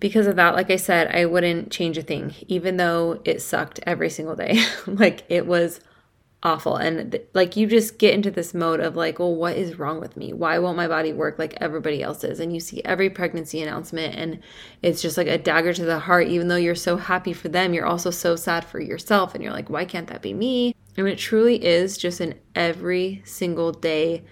because 0.00 0.28
of 0.28 0.36
that, 0.36 0.54
like 0.54 0.70
I 0.70 0.76
said, 0.76 1.08
I 1.12 1.26
wouldn't 1.26 1.72
change 1.72 1.98
a 1.98 2.02
thing, 2.02 2.32
even 2.46 2.76
though 2.76 3.20
it 3.24 3.42
sucked 3.42 3.80
every 3.84 4.10
single 4.10 4.36
day. 4.36 4.62
like 4.86 5.24
it 5.28 5.44
was 5.44 5.80
awful. 6.42 6.76
And 6.76 7.12
th- 7.12 7.24
like 7.34 7.56
you 7.56 7.66
just 7.66 7.98
get 7.98 8.14
into 8.14 8.30
this 8.30 8.54
mode 8.54 8.80
of 8.80 8.96
like, 8.96 9.18
well, 9.18 9.34
what 9.34 9.56
is 9.56 9.78
wrong 9.78 10.00
with 10.00 10.16
me? 10.16 10.32
Why 10.32 10.58
won't 10.58 10.76
my 10.76 10.86
body 10.86 11.12
work 11.12 11.38
like 11.38 11.54
everybody 11.60 12.02
else's? 12.02 12.40
And 12.40 12.52
you 12.52 12.60
see 12.60 12.82
every 12.84 13.10
pregnancy 13.10 13.60
announcement, 13.60 14.14
and 14.14 14.40
it's 14.82 15.02
just 15.02 15.16
like 15.16 15.26
a 15.26 15.38
dagger 15.38 15.72
to 15.74 15.84
the 15.84 15.98
heart. 15.98 16.28
Even 16.28 16.48
though 16.48 16.56
you're 16.56 16.74
so 16.74 16.96
happy 16.96 17.32
for 17.32 17.48
them, 17.48 17.74
you're 17.74 17.86
also 17.86 18.10
so 18.10 18.36
sad 18.36 18.64
for 18.64 18.80
yourself. 18.80 19.34
And 19.34 19.42
you're 19.42 19.52
like, 19.52 19.70
why 19.70 19.84
can't 19.84 20.08
that 20.08 20.22
be 20.22 20.34
me? 20.34 20.74
And 20.96 21.08
it 21.08 21.18
truly 21.18 21.64
is 21.64 21.98
just 21.98 22.20
an 22.20 22.34
every 22.54 23.22
single 23.24 23.72
day 23.72 24.24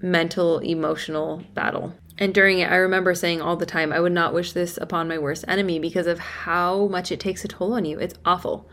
mental, 0.00 0.58
emotional 0.58 1.42
battle. 1.54 1.94
And 2.18 2.32
during 2.32 2.60
it, 2.60 2.70
I 2.70 2.76
remember 2.76 3.14
saying 3.14 3.40
all 3.40 3.56
the 3.56 3.66
time, 3.66 3.92
I 3.92 4.00
would 4.00 4.12
not 4.12 4.34
wish 4.34 4.52
this 4.52 4.76
upon 4.76 5.08
my 5.08 5.18
worst 5.18 5.44
enemy 5.48 5.78
because 5.78 6.06
of 6.06 6.18
how 6.18 6.86
much 6.86 7.10
it 7.10 7.18
takes 7.18 7.44
a 7.44 7.48
toll 7.48 7.72
on 7.72 7.84
you. 7.84 7.98
It's 7.98 8.14
awful. 8.24 8.68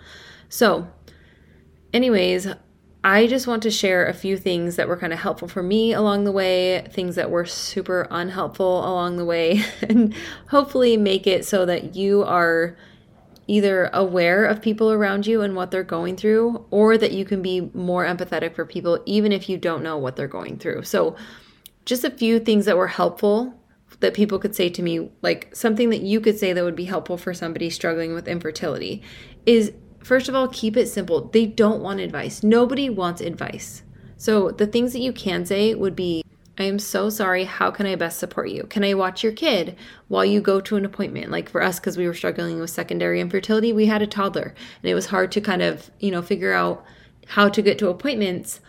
So, 0.48 0.88
anyways, 1.94 2.48
I 3.04 3.26
just 3.26 3.48
want 3.48 3.64
to 3.64 3.72
share 3.72 4.06
a 4.06 4.14
few 4.14 4.38
things 4.38 4.76
that 4.76 4.88
were 4.88 4.98
kind 4.98 5.12
of 5.12 5.20
helpful 5.20 5.48
for 5.48 5.64
me 5.64 5.92
along 5.92 6.24
the 6.24 6.32
way, 6.32 6.86
things 6.92 7.16
that 7.16 7.32
were 7.32 7.46
super 7.46 8.08
unhelpful 8.12 8.80
along 8.80 9.18
the 9.18 9.26
way, 9.26 9.64
and 9.82 10.14
hopefully 10.50 10.98
make 10.98 11.26
it 11.26 11.46
so 11.46 11.66
that 11.66 11.96
you 11.96 12.24
are 12.24 12.78
either 13.48 13.90
aware 13.92 14.46
of 14.46 14.62
people 14.62 14.92
around 14.92 15.26
you 15.26 15.42
and 15.42 15.56
what 15.56 15.72
they're 15.72 15.84
going 15.84 16.16
through, 16.16 16.64
or 16.70 16.98
that 16.98 17.12
you 17.12 17.26
can 17.26 17.42
be 17.42 17.62
more 17.74 18.06
empathetic 18.06 18.54
for 18.54 18.66
people, 18.66 19.02
even 19.06 19.32
if 19.32 19.50
you 19.50 19.58
don't 19.58 19.82
know 19.82 19.98
what 19.98 20.16
they're 20.16 20.28
going 20.28 20.58
through. 20.58 20.84
So, 20.84 21.16
just 21.84 22.04
a 22.04 22.12
few 22.12 22.40
things 22.40 22.66
that 22.66 22.78
were 22.78 22.88
helpful 22.88 23.56
that 24.00 24.14
people 24.14 24.38
could 24.38 24.56
say 24.56 24.70
to 24.70 24.84
me, 24.84 25.10
like 25.24 25.56
something 25.56 25.90
that 25.90 26.02
you 26.02 26.22
could 26.22 26.38
say 26.38 26.54
that 26.54 26.64
would 26.64 26.76
be 26.76 26.86
helpful 26.86 27.18
for 27.18 27.34
somebody 27.34 27.70
struggling 27.70 28.14
with 28.14 28.28
infertility, 28.28 29.02
is 29.48 29.74
first 30.04 30.30
of 30.30 30.36
all, 30.36 30.48
keep 30.48 30.78
it 30.78 30.88
simple. 30.88 31.30
They 31.30 31.46
don't 31.46 31.82
want 31.82 32.00
advice. 32.00 32.44
Nobody 32.44 32.90
wants 32.90 33.22
advice. 33.22 33.84
So 34.18 34.52
the 34.52 34.68
things 34.68 34.94
that 34.94 35.00
you 35.00 35.14
can 35.14 35.46
say 35.46 35.74
would 35.74 35.96
be 35.96 36.24
I 36.58 36.64
am 36.66 36.80
so 36.80 37.10
sorry. 37.10 37.46
How 37.46 37.72
can 37.72 37.88
I 37.88 37.96
best 37.96 38.20
support 38.20 38.50
you? 38.50 38.64
Can 38.66 38.84
I 38.84 38.94
watch 38.94 39.24
your 39.24 39.32
kid 39.32 39.76
while 40.10 40.26
you 40.26 40.42
go 40.42 40.62
to 40.62 40.76
an 40.76 40.86
appointment? 40.86 41.32
Like 41.32 41.50
for 41.50 41.64
us, 41.64 41.80
because 41.80 41.98
we 41.98 42.06
were 42.06 42.14
struggling 42.14 42.60
with 42.60 42.70
secondary 42.70 43.20
infertility, 43.20 43.74
we 43.74 43.88
had 43.88 44.02
a 44.02 44.08
toddler 44.08 44.54
and 44.84 44.90
it 44.90 44.94
was 44.94 45.08
hard 45.08 45.32
to 45.32 45.42
kind 45.42 45.62
of, 45.62 45.90
you 46.00 46.12
know, 46.12 46.22
figure 46.22 46.54
out 46.54 46.86
how 47.28 47.50
to 47.50 47.62
get 47.62 47.80
to 47.80 47.90
appointments 47.90 48.60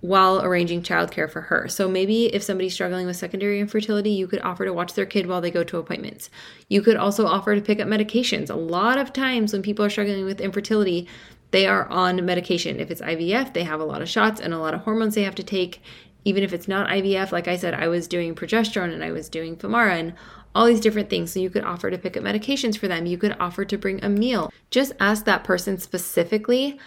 while 0.00 0.40
arranging 0.42 0.82
childcare 0.82 1.30
for 1.30 1.40
her. 1.42 1.66
So 1.68 1.88
maybe 1.88 2.26
if 2.26 2.42
somebody's 2.42 2.74
struggling 2.74 3.06
with 3.06 3.16
secondary 3.16 3.58
infertility, 3.58 4.10
you 4.10 4.28
could 4.28 4.40
offer 4.42 4.64
to 4.64 4.72
watch 4.72 4.94
their 4.94 5.06
kid 5.06 5.26
while 5.26 5.40
they 5.40 5.50
go 5.50 5.64
to 5.64 5.78
appointments. 5.78 6.30
You 6.68 6.82
could 6.82 6.96
also 6.96 7.26
offer 7.26 7.54
to 7.54 7.60
pick 7.60 7.80
up 7.80 7.88
medications. 7.88 8.48
A 8.48 8.54
lot 8.54 8.98
of 8.98 9.12
times 9.12 9.52
when 9.52 9.62
people 9.62 9.84
are 9.84 9.90
struggling 9.90 10.24
with 10.24 10.40
infertility, 10.40 11.08
they 11.50 11.66
are 11.66 11.88
on 11.88 12.24
medication. 12.24 12.78
If 12.78 12.90
it's 12.90 13.00
IVF, 13.00 13.54
they 13.54 13.64
have 13.64 13.80
a 13.80 13.84
lot 13.84 14.02
of 14.02 14.08
shots 14.08 14.40
and 14.40 14.54
a 14.54 14.58
lot 14.58 14.74
of 14.74 14.82
hormones 14.82 15.14
they 15.14 15.24
have 15.24 15.34
to 15.36 15.42
take. 15.42 15.82
Even 16.24 16.42
if 16.42 16.52
it's 16.52 16.68
not 16.68 16.88
IVF, 16.90 17.32
like 17.32 17.48
I 17.48 17.56
said, 17.56 17.74
I 17.74 17.88
was 17.88 18.06
doing 18.06 18.34
progesterone 18.34 18.92
and 18.92 19.02
I 19.02 19.12
was 19.12 19.28
doing 19.28 19.56
Femara 19.56 19.98
and 19.98 20.14
all 20.54 20.66
these 20.66 20.80
different 20.80 21.10
things. 21.10 21.32
So 21.32 21.40
you 21.40 21.50
could 21.50 21.64
offer 21.64 21.90
to 21.90 21.98
pick 21.98 22.16
up 22.16 22.22
medications 22.22 22.78
for 22.78 22.86
them. 22.86 23.06
You 23.06 23.18
could 23.18 23.36
offer 23.40 23.64
to 23.64 23.78
bring 23.78 24.04
a 24.04 24.08
meal. 24.08 24.52
Just 24.70 24.92
ask 25.00 25.24
that 25.24 25.44
person 25.44 25.78
specifically 25.78 26.78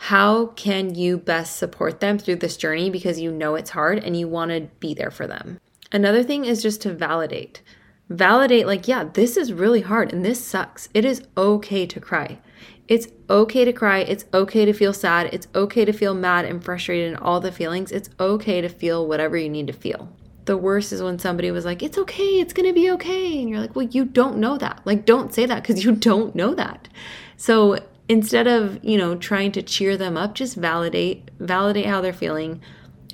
how 0.00 0.46
can 0.46 0.94
you 0.94 1.18
best 1.18 1.56
support 1.56 1.98
them 1.98 2.18
through 2.18 2.36
this 2.36 2.56
journey 2.56 2.88
because 2.88 3.18
you 3.18 3.32
know 3.32 3.56
it's 3.56 3.70
hard 3.70 3.98
and 3.98 4.16
you 4.16 4.28
want 4.28 4.52
to 4.52 4.60
be 4.78 4.94
there 4.94 5.10
for 5.10 5.26
them. 5.26 5.58
Another 5.90 6.22
thing 6.22 6.44
is 6.44 6.62
just 6.62 6.80
to 6.82 6.94
validate. 6.94 7.62
Validate, 8.08 8.64
like, 8.64 8.86
yeah, 8.86 9.04
this 9.12 9.36
is 9.36 9.52
really 9.52 9.80
hard 9.80 10.12
and 10.12 10.24
this 10.24 10.42
sucks. 10.42 10.88
It 10.94 11.04
is 11.04 11.26
okay 11.36 11.84
to 11.84 11.98
cry. 11.98 12.38
It's 12.86 13.08
okay 13.28 13.64
to 13.64 13.72
cry. 13.72 13.98
It's 13.98 14.24
okay 14.32 14.64
to 14.64 14.72
feel 14.72 14.92
sad. 14.92 15.30
It's 15.32 15.48
okay 15.52 15.84
to 15.84 15.92
feel 15.92 16.14
mad 16.14 16.44
and 16.44 16.64
frustrated 16.64 17.08
and 17.08 17.16
all 17.20 17.40
the 17.40 17.50
feelings. 17.50 17.90
It's 17.90 18.08
okay 18.20 18.60
to 18.60 18.68
feel 18.68 19.04
whatever 19.04 19.36
you 19.36 19.48
need 19.48 19.66
to 19.66 19.72
feel. 19.72 20.08
The 20.44 20.56
worst 20.56 20.92
is 20.92 21.02
when 21.02 21.18
somebody 21.18 21.50
was 21.50 21.64
like, 21.64 21.82
it's 21.82 21.98
okay, 21.98 22.40
it's 22.40 22.52
gonna 22.52 22.72
be 22.72 22.90
okay. 22.92 23.40
And 23.40 23.50
you're 23.50 23.60
like, 23.60 23.74
well, 23.74 23.86
you 23.86 24.04
don't 24.04 24.38
know 24.38 24.56
that. 24.58 24.80
Like, 24.84 25.04
don't 25.04 25.34
say 25.34 25.44
that 25.44 25.62
because 25.62 25.84
you 25.84 25.92
don't 25.96 26.36
know 26.36 26.54
that. 26.54 26.88
So 27.36 27.78
instead 28.08 28.46
of, 28.46 28.82
you 28.82 28.96
know, 28.96 29.14
trying 29.16 29.52
to 29.52 29.62
cheer 29.62 29.96
them 29.96 30.16
up, 30.16 30.34
just 30.34 30.56
validate, 30.56 31.30
validate 31.38 31.86
how 31.86 32.00
they're 32.00 32.12
feeling 32.12 32.60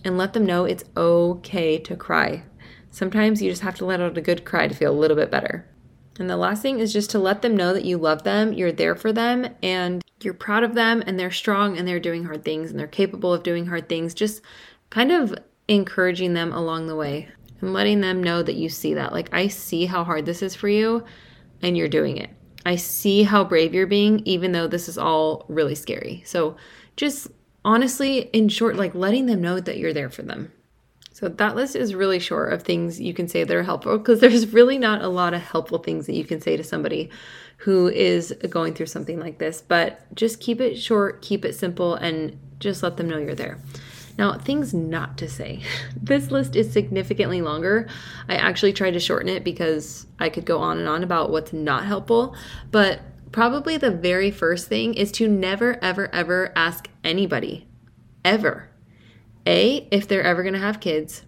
and 0.04 0.18
let 0.18 0.32
them 0.32 0.46
know 0.46 0.64
it's 0.64 0.84
okay 0.96 1.78
to 1.78 1.96
cry. 1.96 2.44
Sometimes 2.90 3.42
you 3.42 3.50
just 3.50 3.62
have 3.62 3.74
to 3.76 3.84
let 3.84 4.00
out 4.00 4.16
a 4.16 4.20
good 4.20 4.44
cry 4.44 4.68
to 4.68 4.74
feel 4.74 4.92
a 4.92 4.96
little 4.96 5.16
bit 5.16 5.30
better. 5.30 5.68
And 6.18 6.30
the 6.30 6.36
last 6.36 6.62
thing 6.62 6.78
is 6.78 6.92
just 6.92 7.10
to 7.10 7.18
let 7.18 7.42
them 7.42 7.56
know 7.56 7.72
that 7.72 7.84
you 7.84 7.98
love 7.98 8.22
them, 8.22 8.52
you're 8.52 8.70
there 8.70 8.94
for 8.94 9.12
them, 9.12 9.48
and 9.62 10.04
you're 10.20 10.32
proud 10.32 10.62
of 10.62 10.74
them, 10.74 11.02
and 11.04 11.18
they're 11.18 11.32
strong 11.32 11.76
and 11.76 11.88
they're 11.88 11.98
doing 11.98 12.24
hard 12.24 12.44
things 12.44 12.70
and 12.70 12.78
they're 12.78 12.86
capable 12.86 13.32
of 13.32 13.42
doing 13.42 13.66
hard 13.66 13.88
things. 13.88 14.14
Just 14.14 14.40
kind 14.90 15.10
of 15.10 15.34
encouraging 15.66 16.34
them 16.34 16.52
along 16.52 16.86
the 16.86 16.94
way 16.94 17.28
and 17.60 17.72
letting 17.72 18.00
them 18.00 18.22
know 18.22 18.42
that 18.42 18.54
you 18.54 18.68
see 18.68 18.94
that. 18.94 19.12
Like, 19.12 19.28
I 19.32 19.48
see 19.48 19.86
how 19.86 20.04
hard 20.04 20.24
this 20.24 20.42
is 20.42 20.54
for 20.54 20.68
you, 20.68 21.04
and 21.62 21.76
you're 21.76 21.88
doing 21.88 22.16
it. 22.18 22.30
I 22.66 22.76
see 22.76 23.22
how 23.24 23.44
brave 23.44 23.74
you're 23.74 23.86
being, 23.86 24.20
even 24.24 24.52
though 24.52 24.66
this 24.66 24.88
is 24.88 24.98
all 24.98 25.44
really 25.48 25.74
scary. 25.74 26.22
So 26.26 26.56
just 26.96 27.28
honestly, 27.64 28.30
in 28.32 28.48
short, 28.48 28.76
like 28.76 28.94
letting 28.94 29.26
them 29.26 29.40
know 29.40 29.60
that 29.60 29.78
you're 29.78 29.92
there 29.92 30.10
for 30.10 30.22
them. 30.22 30.52
So 31.12 31.28
that 31.28 31.54
list 31.54 31.76
is 31.76 31.94
really 31.94 32.18
short 32.18 32.52
of 32.52 32.62
things 32.62 33.00
you 33.00 33.14
can 33.14 33.28
say 33.28 33.44
that 33.44 33.56
are 33.56 33.62
helpful 33.62 33.98
because 33.98 34.20
there's 34.20 34.48
really 34.52 34.78
not 34.78 35.02
a 35.02 35.08
lot 35.08 35.32
of 35.32 35.42
helpful 35.42 35.78
things 35.78 36.06
that 36.06 36.14
you 36.14 36.24
can 36.24 36.40
say 36.40 36.56
to 36.56 36.64
somebody 36.64 37.10
who 37.58 37.88
is 37.88 38.34
going 38.50 38.74
through 38.74 38.86
something 38.86 39.20
like 39.20 39.38
this. 39.38 39.62
But 39.62 40.12
just 40.14 40.40
keep 40.40 40.60
it 40.60 40.76
short, 40.76 41.22
keep 41.22 41.44
it 41.44 41.54
simple, 41.54 41.94
and 41.94 42.38
just 42.58 42.82
let 42.82 42.96
them 42.96 43.08
know 43.08 43.18
you're 43.18 43.34
there. 43.34 43.58
Now, 44.16 44.38
things 44.38 44.72
not 44.72 45.18
to 45.18 45.28
say. 45.28 45.60
This 45.96 46.30
list 46.30 46.54
is 46.54 46.70
significantly 46.70 47.40
longer. 47.40 47.88
I 48.28 48.36
actually 48.36 48.72
tried 48.74 48.92
to 48.92 49.00
shorten 49.00 49.28
it 49.28 49.42
because 49.42 50.06
I 50.18 50.28
could 50.28 50.44
go 50.44 50.58
on 50.58 50.78
and 50.78 50.88
on 50.88 51.02
about 51.02 51.30
what's 51.30 51.52
not 51.52 51.86
helpful, 51.86 52.36
but 52.70 53.00
probably 53.32 53.76
the 53.76 53.90
very 53.90 54.30
first 54.30 54.68
thing 54.68 54.94
is 54.94 55.10
to 55.12 55.26
never, 55.26 55.82
ever, 55.82 56.14
ever 56.14 56.52
ask 56.54 56.88
anybody, 57.02 57.66
ever. 58.24 58.68
A, 59.46 59.88
if 59.90 60.06
they're 60.06 60.22
ever 60.22 60.42
going 60.42 60.54
to 60.54 60.60
have 60.60 60.78
kids, 60.78 61.24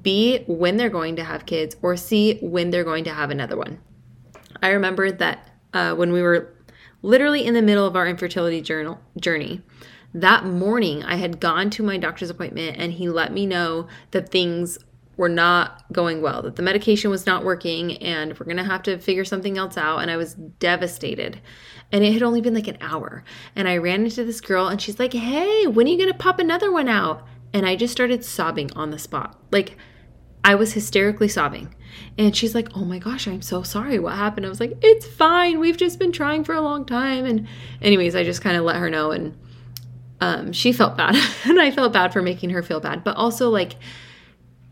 B, 0.00 0.44
when 0.46 0.76
they're 0.76 0.88
going 0.88 1.16
to 1.16 1.24
have 1.24 1.46
kids, 1.46 1.76
or 1.82 1.96
C, 1.96 2.38
when 2.40 2.70
they're 2.70 2.84
going 2.84 3.04
to 3.04 3.12
have 3.12 3.30
another 3.30 3.56
one. 3.56 3.80
I 4.62 4.70
remember 4.70 5.10
that 5.10 5.48
uh, 5.74 5.94
when 5.94 6.12
we 6.12 6.22
were 6.22 6.54
literally 7.02 7.44
in 7.44 7.54
the 7.54 7.62
middle 7.62 7.86
of 7.86 7.96
our 7.96 8.06
infertility 8.06 8.60
journal, 8.60 9.00
journey, 9.18 9.62
that 10.14 10.44
morning, 10.44 11.02
I 11.02 11.16
had 11.16 11.40
gone 11.40 11.70
to 11.70 11.82
my 11.82 11.96
doctor's 11.96 12.30
appointment 12.30 12.76
and 12.78 12.92
he 12.92 13.08
let 13.08 13.32
me 13.32 13.46
know 13.46 13.88
that 14.10 14.30
things 14.30 14.78
were 15.16 15.28
not 15.28 15.84
going 15.92 16.22
well, 16.22 16.42
that 16.42 16.56
the 16.56 16.62
medication 16.62 17.10
was 17.10 17.26
not 17.26 17.44
working, 17.44 17.98
and 17.98 18.38
we're 18.38 18.46
gonna 18.46 18.64
have 18.64 18.82
to 18.82 18.98
figure 18.98 19.24
something 19.24 19.58
else 19.58 19.76
out. 19.76 19.98
And 19.98 20.10
I 20.10 20.16
was 20.16 20.34
devastated. 20.34 21.40
And 21.90 22.02
it 22.02 22.12
had 22.12 22.22
only 22.22 22.40
been 22.40 22.54
like 22.54 22.68
an 22.68 22.78
hour. 22.80 23.22
And 23.54 23.68
I 23.68 23.76
ran 23.76 24.04
into 24.04 24.24
this 24.24 24.40
girl 24.40 24.68
and 24.68 24.80
she's 24.80 24.98
like, 24.98 25.12
Hey, 25.12 25.66
when 25.66 25.86
are 25.86 25.90
you 25.90 25.98
gonna 25.98 26.14
pop 26.14 26.38
another 26.38 26.72
one 26.72 26.88
out? 26.88 27.26
And 27.52 27.66
I 27.66 27.76
just 27.76 27.92
started 27.92 28.24
sobbing 28.24 28.72
on 28.72 28.90
the 28.90 28.98
spot. 28.98 29.38
Like, 29.50 29.76
I 30.42 30.54
was 30.54 30.72
hysterically 30.72 31.28
sobbing. 31.28 31.74
And 32.16 32.34
she's 32.34 32.54
like, 32.54 32.68
Oh 32.74 32.84
my 32.86 32.98
gosh, 32.98 33.28
I'm 33.28 33.42
so 33.42 33.62
sorry. 33.62 33.98
What 33.98 34.14
happened? 34.14 34.46
I 34.46 34.48
was 34.48 34.60
like, 34.60 34.78
It's 34.80 35.06
fine. 35.06 35.60
We've 35.60 35.76
just 35.76 35.98
been 35.98 36.12
trying 36.12 36.44
for 36.44 36.54
a 36.54 36.62
long 36.62 36.86
time. 36.86 37.26
And, 37.26 37.46
anyways, 37.82 38.16
I 38.16 38.24
just 38.24 38.40
kind 38.40 38.56
of 38.56 38.64
let 38.64 38.76
her 38.76 38.88
know. 38.88 39.10
And 39.10 39.36
um, 40.22 40.52
she 40.52 40.72
felt 40.72 40.96
bad 40.96 41.16
and 41.44 41.60
I 41.60 41.72
felt 41.72 41.92
bad 41.92 42.12
for 42.12 42.22
making 42.22 42.50
her 42.50 42.62
feel 42.62 42.78
bad. 42.78 43.02
But 43.02 43.16
also, 43.16 43.50
like, 43.50 43.74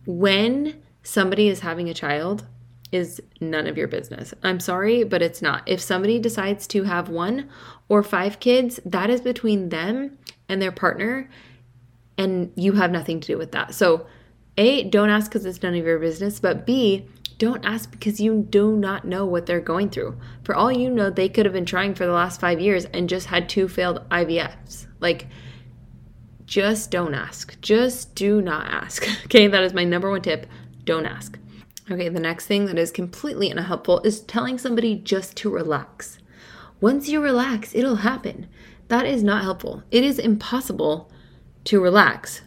when 0.07 0.81
somebody 1.03 1.49
is 1.49 1.61
having 1.61 1.91
a 1.91 1.95
child, 1.95 2.47
is 2.93 3.21
none 3.41 3.69
of 3.69 3.77
your 3.77 3.87
business. 3.87 4.35
I'm 4.43 4.59
sorry, 4.59 5.05
but 5.05 5.23
it's 5.23 5.41
not. 5.41 5.63
If 5.67 5.81
somebody 5.81 6.19
decides 6.19 6.67
to 6.69 6.85
have 6.85 7.09
one 7.09 7.49
or 7.89 8.03
five 8.03 8.41
kids, 8.41 8.81
that 8.85 9.11
is 9.11 9.21
between 9.21 9.69
them 9.69 10.19
and 10.49 10.61
their 10.61 10.73
partner, 10.73 11.31
and 12.19 12.53
you 12.57 12.73
have 12.73 12.91
nothing 12.91 13.21
to 13.21 13.27
do 13.29 13.39
with 13.39 13.53
that. 13.53 13.75
So, 13.75 14.07
A, 14.57 14.85
don't 14.85 15.11
ask 15.11 15.31
because 15.31 15.47
it's 15.47 15.63
none 15.63 15.75
of 15.75 15.85
your 15.85 16.01
business, 16.01 16.41
but 16.41 16.67
B, 16.67 17.07
don't 17.39 17.65
ask 17.65 17.91
because 17.91 18.21
you 18.21 18.47
do 18.51 18.77
not 18.77 19.05
know 19.05 19.25
what 19.25 19.47
they're 19.47 19.61
going 19.61 19.91
through. 19.91 20.19
For 20.43 20.55
all 20.55 20.73
you 20.73 20.91
know, 20.91 21.11
they 21.11 21.29
could 21.29 21.47
have 21.47 21.55
been 21.55 21.67
trying 21.67 21.95
for 21.95 22.07
the 22.07 22.13
last 22.13 22.41
five 22.41 22.61
years 22.61 22.87
and 22.87 23.09
just 23.09 23.29
had 23.29 23.49
two 23.49 23.69
failed 23.69 24.09
IVFs. 24.11 24.87
Like, 25.01 25.29
just 26.47 26.91
don't 26.91 27.15
ask. 27.15 27.61
Just 27.61 28.15
do 28.15 28.43
not 28.43 28.67
ask. 28.67 29.07
Okay, 29.27 29.47
that 29.47 29.63
is 29.63 29.73
my 29.73 29.85
number 29.85 30.11
one 30.11 30.23
tip. 30.23 30.47
Don't 30.85 31.07
ask. 31.07 31.39
Okay, 31.91 32.09
the 32.09 32.21
next 32.21 32.47
thing 32.47 32.67
that 32.67 32.79
is 32.79 32.91
completely 32.91 33.51
unhelpful 33.51 34.01
is 34.01 34.21
telling 34.21 34.59
somebody 34.59 34.97
just 34.97 35.37
to 35.39 35.51
relax. 35.51 36.19
Once 36.81 37.09
you 37.09 37.23
relax, 37.23 37.75
it'll 37.75 37.97
happen. 37.97 38.49
That 38.89 39.07
is 39.07 39.23
not 39.23 39.43
helpful. 39.43 39.83
It 39.91 40.03
is 40.03 40.19
impossible 40.19 41.11
to 41.65 41.81
relax 41.81 42.43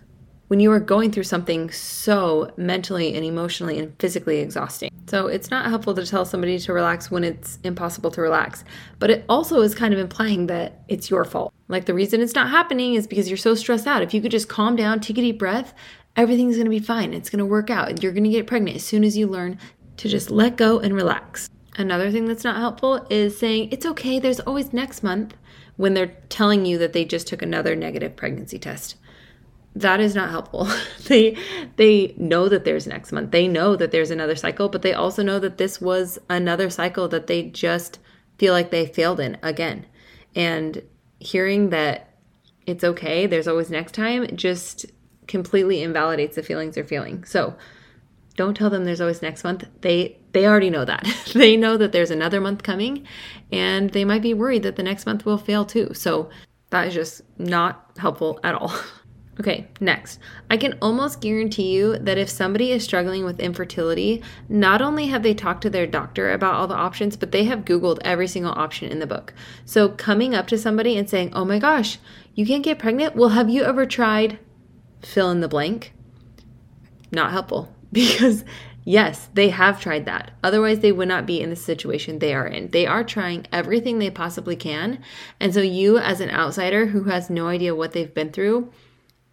when 0.48 0.60
you 0.60 0.72
are 0.72 0.80
going 0.80 1.12
through 1.12 1.24
something 1.24 1.72
so 1.72 2.52
mentally 2.58 3.16
and 3.16 3.26
emotionally 3.26 3.80
and 3.80 3.98
physically 4.00 4.40
exhausting. 4.40 4.92
So 5.08 5.28
it's 5.28 5.50
not 5.50 5.66
helpful 5.66 5.94
to 5.96 6.06
tell 6.06 6.26
somebody 6.26 6.60
to 6.60 6.74
relax 6.74 7.10
when 7.10 7.24
it's 7.24 7.60
impossible 7.64 8.12
to 8.12 8.22
relax. 8.22 8.64
But 9.00 9.10
it 9.10 9.26
also 9.28 9.62
is 9.62 9.74
kind 9.74 9.94
of 9.94 10.00
implying 10.00 10.48
that 10.48 10.84
it's 10.88 11.10
your 11.10 11.26
fault. 11.26 11.54
Like 11.74 11.86
the 11.86 11.94
reason 11.94 12.22
it's 12.22 12.36
not 12.36 12.52
happening 12.52 12.94
is 12.94 13.08
because 13.08 13.28
you're 13.28 13.36
so 13.36 13.56
stressed 13.56 13.88
out. 13.88 14.04
If 14.04 14.14
you 14.14 14.22
could 14.22 14.30
just 14.30 14.48
calm 14.48 14.76
down, 14.76 15.00
take 15.00 15.18
a 15.18 15.22
deep 15.22 15.40
breath, 15.40 15.74
everything's 16.16 16.56
gonna 16.56 16.70
be 16.70 16.78
fine. 16.78 17.14
It's 17.14 17.32
gonna 17.32 17.48
work 17.48 17.72
out. 17.72 18.04
You're 18.04 18.12
gonna 18.12 18.30
get 18.30 18.46
pregnant 18.46 18.78
as 18.78 18.86
soon 18.86 19.04
as 19.04 19.18
you 19.18 19.26
learn 19.26 19.58
to 19.98 20.08
just 20.08 20.30
let 20.30 20.56
go 20.56 20.80
and 20.80 20.94
relax. 20.94 21.50
Another 21.76 22.12
thing 22.12 22.28
that's 22.28 22.44
not 22.44 22.58
helpful 22.58 23.08
is 23.10 23.38
saying, 23.38 23.70
it's 23.72 23.88
okay, 23.88 24.20
there's 24.20 24.40
always 24.42 24.72
next 24.72 25.02
month 25.02 25.36
when 25.76 25.96
they're 25.96 26.16
telling 26.30 26.66
you 26.66 26.78
that 26.78 26.94
they 26.94 27.04
just 27.04 27.26
took 27.26 27.42
another 27.42 27.76
negative 27.76 28.16
pregnancy 28.16 28.60
test 28.60 28.96
that 29.76 30.00
is 30.00 30.14
not 30.16 30.30
helpful. 30.30 30.68
they 31.08 31.36
they 31.78 32.14
know 32.18 32.48
that 32.50 32.66
there's 32.66 32.88
next 32.88 33.12
month. 33.12 33.32
They 33.32 33.48
know 33.48 33.76
that 33.76 33.92
there's 33.92 34.12
another 34.12 34.36
cycle, 34.36 34.70
but 34.70 34.82
they 34.82 34.94
also 34.94 35.24
know 35.24 35.40
that 35.40 35.58
this 35.58 35.82
was 35.82 36.20
another 36.30 36.70
cycle 36.70 37.08
that 37.08 37.28
they 37.28 37.44
just 37.44 38.00
feel 38.38 38.54
like 38.54 38.70
they 38.70 38.86
failed 38.86 39.20
in 39.20 39.38
again. 39.42 39.86
And 40.36 40.84
hearing 41.24 41.70
that 41.70 42.10
it's 42.66 42.84
okay, 42.84 43.26
there's 43.28 43.48
always 43.48 43.70
next 43.70 43.94
time, 43.94 44.28
just 44.36 44.86
completely 45.28 45.82
invalidates 45.82 46.36
the 46.36 46.44
feelings 46.44 46.76
they're 46.76 46.84
feeling. 46.84 47.24
So 47.24 47.56
don't 48.36 48.56
tell 48.56 48.70
them 48.70 48.86
there's 48.86 49.02
always 49.02 49.22
next 49.22 49.44
month. 49.44 49.66
They 49.82 50.18
they 50.32 50.48
already 50.48 50.70
know 50.70 50.86
that. 50.86 51.08
they 51.34 51.56
know 51.56 51.78
that 51.78 51.92
there's 51.92 52.12
another 52.12 52.42
month 52.42 52.64
coming 52.64 53.08
and 53.52 53.92
they 53.92 54.06
might 54.06 54.22
be 54.22 54.34
worried 54.34 54.64
that 54.64 54.76
the 54.76 54.84
next 54.84 55.06
month 55.06 55.26
will 55.26 55.38
fail 55.38 55.66
too. 55.66 55.94
So 55.94 56.30
that 56.72 56.88
is 56.88 56.94
just 56.94 57.22
not 57.38 57.92
helpful 57.98 58.40
at 58.44 58.56
all. 58.56 58.74
Okay, 59.40 59.68
next. 59.80 60.20
I 60.50 60.58
can 60.58 60.78
almost 60.82 61.22
guarantee 61.22 61.76
you 61.76 61.98
that 61.98 62.20
if 62.20 62.30
somebody 62.30 62.72
is 62.72 62.84
struggling 62.84 63.26
with 63.26 63.40
infertility, 63.40 64.22
not 64.48 64.82
only 64.82 65.08
have 65.08 65.24
they 65.24 65.34
talked 65.34 65.64
to 65.64 65.72
their 65.72 65.88
doctor 65.88 66.32
about 66.32 66.54
all 66.54 66.68
the 66.68 66.76
options, 66.76 67.16
but 67.16 67.32
they 67.32 67.46
have 67.46 67.66
Googled 67.66 68.00
every 68.04 68.28
single 68.28 68.52
option 68.52 68.92
in 68.92 69.00
the 69.00 69.08
book. 69.08 69.34
So 69.66 69.90
coming 69.90 70.36
up 70.36 70.48
to 70.48 70.58
somebody 70.58 70.98
and 70.98 71.10
saying, 71.10 71.34
oh 71.34 71.46
my 71.46 71.58
gosh, 71.58 71.98
you 72.36 72.46
can't 72.46 72.64
get 72.64 72.78
pregnant? 72.78 73.16
Well, 73.16 73.30
have 73.30 73.50
you 73.50 73.64
ever 73.64 73.88
tried 73.88 74.38
fill 75.02 75.32
in 75.32 75.42
the 75.42 75.48
blank? 75.48 75.94
not 77.14 77.32
helpful 77.32 77.74
because 77.94 78.44
yes, 78.84 79.30
they 79.34 79.50
have 79.50 79.80
tried 79.80 80.06
that. 80.06 80.32
Otherwise, 80.44 80.80
they 80.80 80.92
would 80.92 81.08
not 81.08 81.26
be 81.26 81.40
in 81.40 81.50
the 81.50 81.56
situation 81.56 82.20
they 82.20 82.34
are 82.34 82.48
in. 82.48 82.70
They 82.70 82.86
are 82.86 83.04
trying 83.04 83.48
everything 83.52 84.00
they 84.00 84.10
possibly 84.10 84.56
can. 84.56 85.02
And 85.40 85.54
so, 85.54 85.62
you, 85.62 85.98
as 85.98 86.20
an 86.20 86.32
outsider 86.32 86.88
who 86.88 87.04
has 87.06 87.30
no 87.30 87.48
idea 87.48 87.76
what 87.76 87.94
they've 87.94 88.14
been 88.14 88.32
through, 88.32 88.72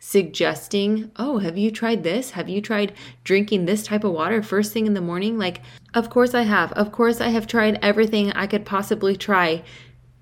suggesting, 0.00 1.12
Oh, 1.16 1.38
have 1.38 1.56
you 1.56 1.70
tried 1.70 2.02
this? 2.02 2.30
Have 2.30 2.48
you 2.48 2.60
tried 2.60 2.94
drinking 3.22 3.66
this 3.66 3.84
type 3.84 4.02
of 4.02 4.12
water 4.12 4.42
first 4.42 4.72
thing 4.72 4.86
in 4.86 4.94
the 4.94 5.00
morning? 5.00 5.38
Like, 5.38 5.60
of 5.94 6.10
course 6.10 6.34
I 6.34 6.42
have. 6.42 6.72
Of 6.72 6.90
course 6.90 7.20
I 7.20 7.28
have 7.28 7.46
tried 7.46 7.78
everything 7.82 8.32
I 8.32 8.48
could 8.48 8.64
possibly 8.64 9.14
try 9.14 9.62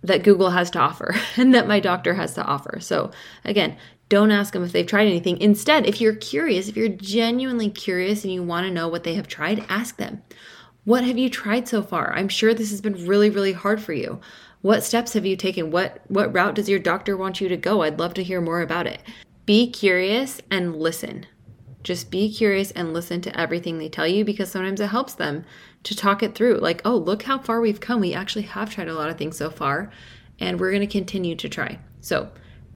that 0.03 0.25
Google 0.25 0.51
has 0.51 0.71
to 0.73 0.79
offer 0.79 1.15
and 1.37 1.55
that 1.55 1.69
my 1.69 1.81
doctor 1.81 2.15
has 2.15 2.35
to 2.35 2.45
offer. 2.45 2.81
So, 2.81 3.13
again, 3.45 3.77
don't 4.09 4.31
ask 4.31 4.53
them 4.53 4.65
if 4.65 4.73
they've 4.73 4.87
tried 4.87 5.07
anything. 5.07 5.39
Instead, 5.41 5.87
if 5.87 6.01
you're 6.01 6.15
curious, 6.15 6.69
if 6.69 6.77
you're 6.77 6.89
genuinely 6.89 7.71
curious 7.71 8.25
and 8.25 8.33
you 8.33 8.43
want 8.43 8.67
to 8.67 8.73
know 8.73 8.89
what 8.89 9.05
they 9.05 9.15
have 9.15 9.29
tried, 9.29 9.65
ask 9.69 9.97
them. 9.97 10.23
What 10.85 11.05
have 11.05 11.19
you 11.19 11.29
tried 11.29 11.69
so 11.69 11.83
far? 11.83 12.13
I'm 12.15 12.29
sure 12.29 12.55
this 12.55 12.71
has 12.71 12.81
been 12.81 13.07
really, 13.07 13.31
really 13.31 13.53
hard 13.53 13.81
for 13.81 13.93
you. 13.93 14.21
What 14.63 14.83
steps 14.83 15.13
have 15.13 15.27
you 15.27 15.37
taken? 15.37 15.71
What 15.71 16.01
what 16.09 16.35
route 16.35 16.55
does 16.55 16.69
your 16.69 16.81
doctor 16.81 17.17
want 17.17 17.41
you 17.41 17.49
to 17.49 17.57
go? 17.57 17.83
I'd 17.83 18.01
love 18.01 18.15
to 18.15 18.25
hear 18.25 18.41
more 18.41 18.61
about 18.61 18.87
it. 18.87 19.03
Be 19.49 19.71
curious 19.71 20.43
and 20.51 20.77
listen. 20.77 21.25
Just 21.83 22.11
be 22.11 22.31
curious 22.31 22.71
and 22.73 22.93
listen 22.93 23.23
to 23.23 23.41
everything 23.41 23.79
they 23.79 23.89
tell 23.89 24.07
you 24.07 24.23
because 24.23 24.51
sometimes 24.51 24.79
it 24.79 24.89
helps 24.89 25.15
them 25.15 25.43
to 25.85 25.97
talk 25.97 26.23
it 26.23 26.35
through. 26.35 26.59
Like, 26.59 26.83
oh, 26.85 26.99
look 26.99 27.23
how 27.23 27.39
far 27.39 27.63
we've 27.63 27.81
come. 27.81 28.03
We 28.03 28.13
actually 28.13 28.43
have 28.43 28.69
tried 28.69 28.89
a 28.89 28.93
lot 28.93 29.09
of 29.09 29.17
things 29.17 29.39
so 29.39 29.49
far, 29.49 29.91
and 30.39 30.61
we're 30.61 30.71
going 30.71 30.87
to 30.87 30.87
continue 30.87 31.35
to 31.37 31.49
try. 31.49 31.79
So, 32.03 32.31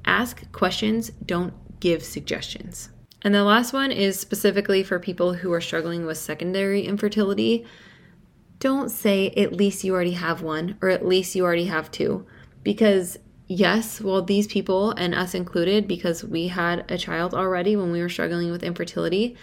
ask 0.06 0.50
questions, 0.52 1.10
don't 1.26 1.52
give 1.78 2.02
suggestions. 2.02 2.88
And 3.20 3.34
the 3.34 3.44
last 3.44 3.74
one 3.74 3.92
is 3.92 4.18
specifically 4.18 4.82
for 4.82 4.98
people 4.98 5.34
who 5.34 5.52
are 5.52 5.60
struggling 5.60 6.06
with 6.06 6.16
secondary 6.16 6.86
infertility. 6.86 7.66
Don't 8.60 8.88
say, 8.90 9.28
at 9.36 9.52
least 9.52 9.84
you 9.84 9.92
already 9.92 10.12
have 10.12 10.40
one, 10.40 10.78
or 10.80 10.88
at 10.88 11.04
least 11.06 11.34
you 11.34 11.44
already 11.44 11.66
have 11.66 11.90
two, 11.90 12.26
because 12.62 13.18
yes, 13.46 14.00
well, 14.00 14.22
these 14.22 14.46
people 14.46 14.92
and 14.92 15.14
us 15.14 15.34
included, 15.34 15.86
because 15.86 16.24
we 16.24 16.48
had 16.48 16.90
a 16.90 16.98
child 16.98 17.34
already 17.34 17.76
when 17.76 17.92
we 17.92 18.00
were 18.00 18.08
struggling 18.08 18.50
with 18.50 18.62
infertility, 18.62 19.36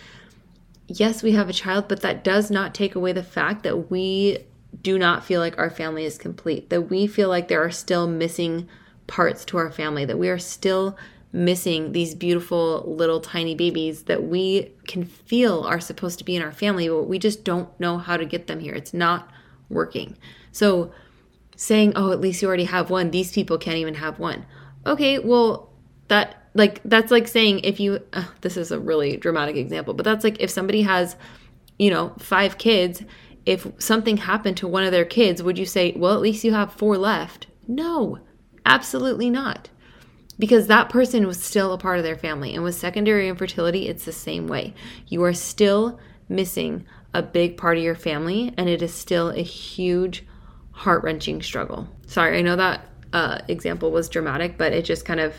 yes, 0.87 1.21
we 1.21 1.33
have 1.33 1.49
a 1.49 1.53
child, 1.53 1.87
but 1.87 2.01
that 2.01 2.23
does 2.23 2.49
not 2.49 2.73
take 2.73 2.95
away 2.95 3.11
the 3.11 3.23
fact 3.23 3.63
that 3.63 3.91
we 3.91 4.39
do 4.81 4.97
not 4.97 5.23
feel 5.23 5.39
like 5.39 5.57
our 5.57 5.69
family 5.69 6.05
is 6.05 6.17
complete, 6.17 6.69
that 6.69 6.89
we 6.89 7.07
feel 7.07 7.29
like 7.29 7.47
there 7.47 7.63
are 7.63 7.71
still 7.71 8.07
missing 8.07 8.67
parts 9.07 9.43
to 9.45 9.57
our 9.57 9.71
family, 9.71 10.05
that 10.05 10.19
we 10.19 10.29
are 10.29 10.39
still 10.39 10.97
missing 11.31 11.91
these 11.91 12.15
beautiful 12.15 12.83
little 12.87 13.19
tiny 13.19 13.53
babies 13.53 14.03
that 14.03 14.23
we 14.23 14.71
can 14.87 15.05
feel 15.05 15.61
are 15.63 15.79
supposed 15.79 16.17
to 16.17 16.25
be 16.25 16.35
in 16.35 16.41
our 16.41 16.51
family, 16.51 16.89
but 16.89 17.03
we 17.03 17.19
just 17.19 17.43
don't 17.43 17.79
know 17.79 17.97
how 17.97 18.17
to 18.17 18.25
get 18.25 18.47
them 18.47 18.59
here. 18.59 18.73
It's 18.73 18.93
not 18.93 19.29
working. 19.69 20.17
So, 20.51 20.91
saying, 21.59 21.91
oh, 21.97 22.11
at 22.11 22.21
least 22.21 22.41
you 22.41 22.47
already 22.47 22.63
have 22.63 22.89
one, 22.89 23.11
these 23.11 23.33
people 23.33 23.57
can't 23.57 23.77
even 23.77 23.95
have 23.95 24.17
one. 24.17 24.45
Okay, 24.85 25.19
well, 25.19 25.69
that 26.07 26.49
like 26.53 26.81
that's 26.83 27.11
like 27.11 27.27
saying 27.27 27.59
if 27.59 27.79
you 27.79 27.99
uh, 28.13 28.25
this 28.41 28.57
is 28.57 28.71
a 28.71 28.79
really 28.79 29.15
dramatic 29.17 29.55
example 29.55 29.93
but 29.93 30.03
that's 30.03 30.23
like 30.23 30.39
if 30.39 30.49
somebody 30.49 30.81
has 30.81 31.15
you 31.77 31.91
know 31.91 32.11
five 32.17 32.57
kids 32.57 33.03
if 33.45 33.67
something 33.77 34.17
happened 34.17 34.57
to 34.57 34.67
one 34.67 34.83
of 34.83 34.91
their 34.91 35.05
kids 35.05 35.43
would 35.43 35.59
you 35.59 35.65
say 35.65 35.93
well 35.95 36.15
at 36.15 36.21
least 36.21 36.43
you 36.43 36.53
have 36.53 36.73
four 36.73 36.97
left? 36.97 37.47
No 37.67 38.19
absolutely 38.65 39.29
not. 39.29 39.69
Because 40.37 40.67
that 40.67 40.89
person 40.89 41.27
was 41.27 41.41
still 41.41 41.73
a 41.73 41.77
part 41.77 41.97
of 41.97 42.03
their 42.03 42.17
family 42.17 42.55
and 42.55 42.63
with 42.63 42.75
secondary 42.75 43.27
infertility 43.27 43.87
it's 43.87 44.05
the 44.05 44.11
same 44.11 44.47
way. 44.47 44.73
You 45.07 45.23
are 45.23 45.33
still 45.33 45.99
missing 46.27 46.85
a 47.13 47.21
big 47.21 47.57
part 47.57 47.77
of 47.77 47.83
your 47.83 47.95
family 47.95 48.53
and 48.57 48.69
it 48.69 48.81
is 48.81 48.93
still 48.93 49.29
a 49.29 49.41
huge 49.41 50.25
heart-wrenching 50.79 51.41
struggle 51.41 51.87
sorry 52.07 52.37
i 52.37 52.41
know 52.41 52.55
that 52.55 52.85
uh, 53.11 53.39
example 53.47 53.89
was 53.89 54.07
dramatic 54.07 54.57
but 54.57 54.71
it 54.71 54.85
just 54.85 55.03
kind 55.03 55.19
of 55.19 55.33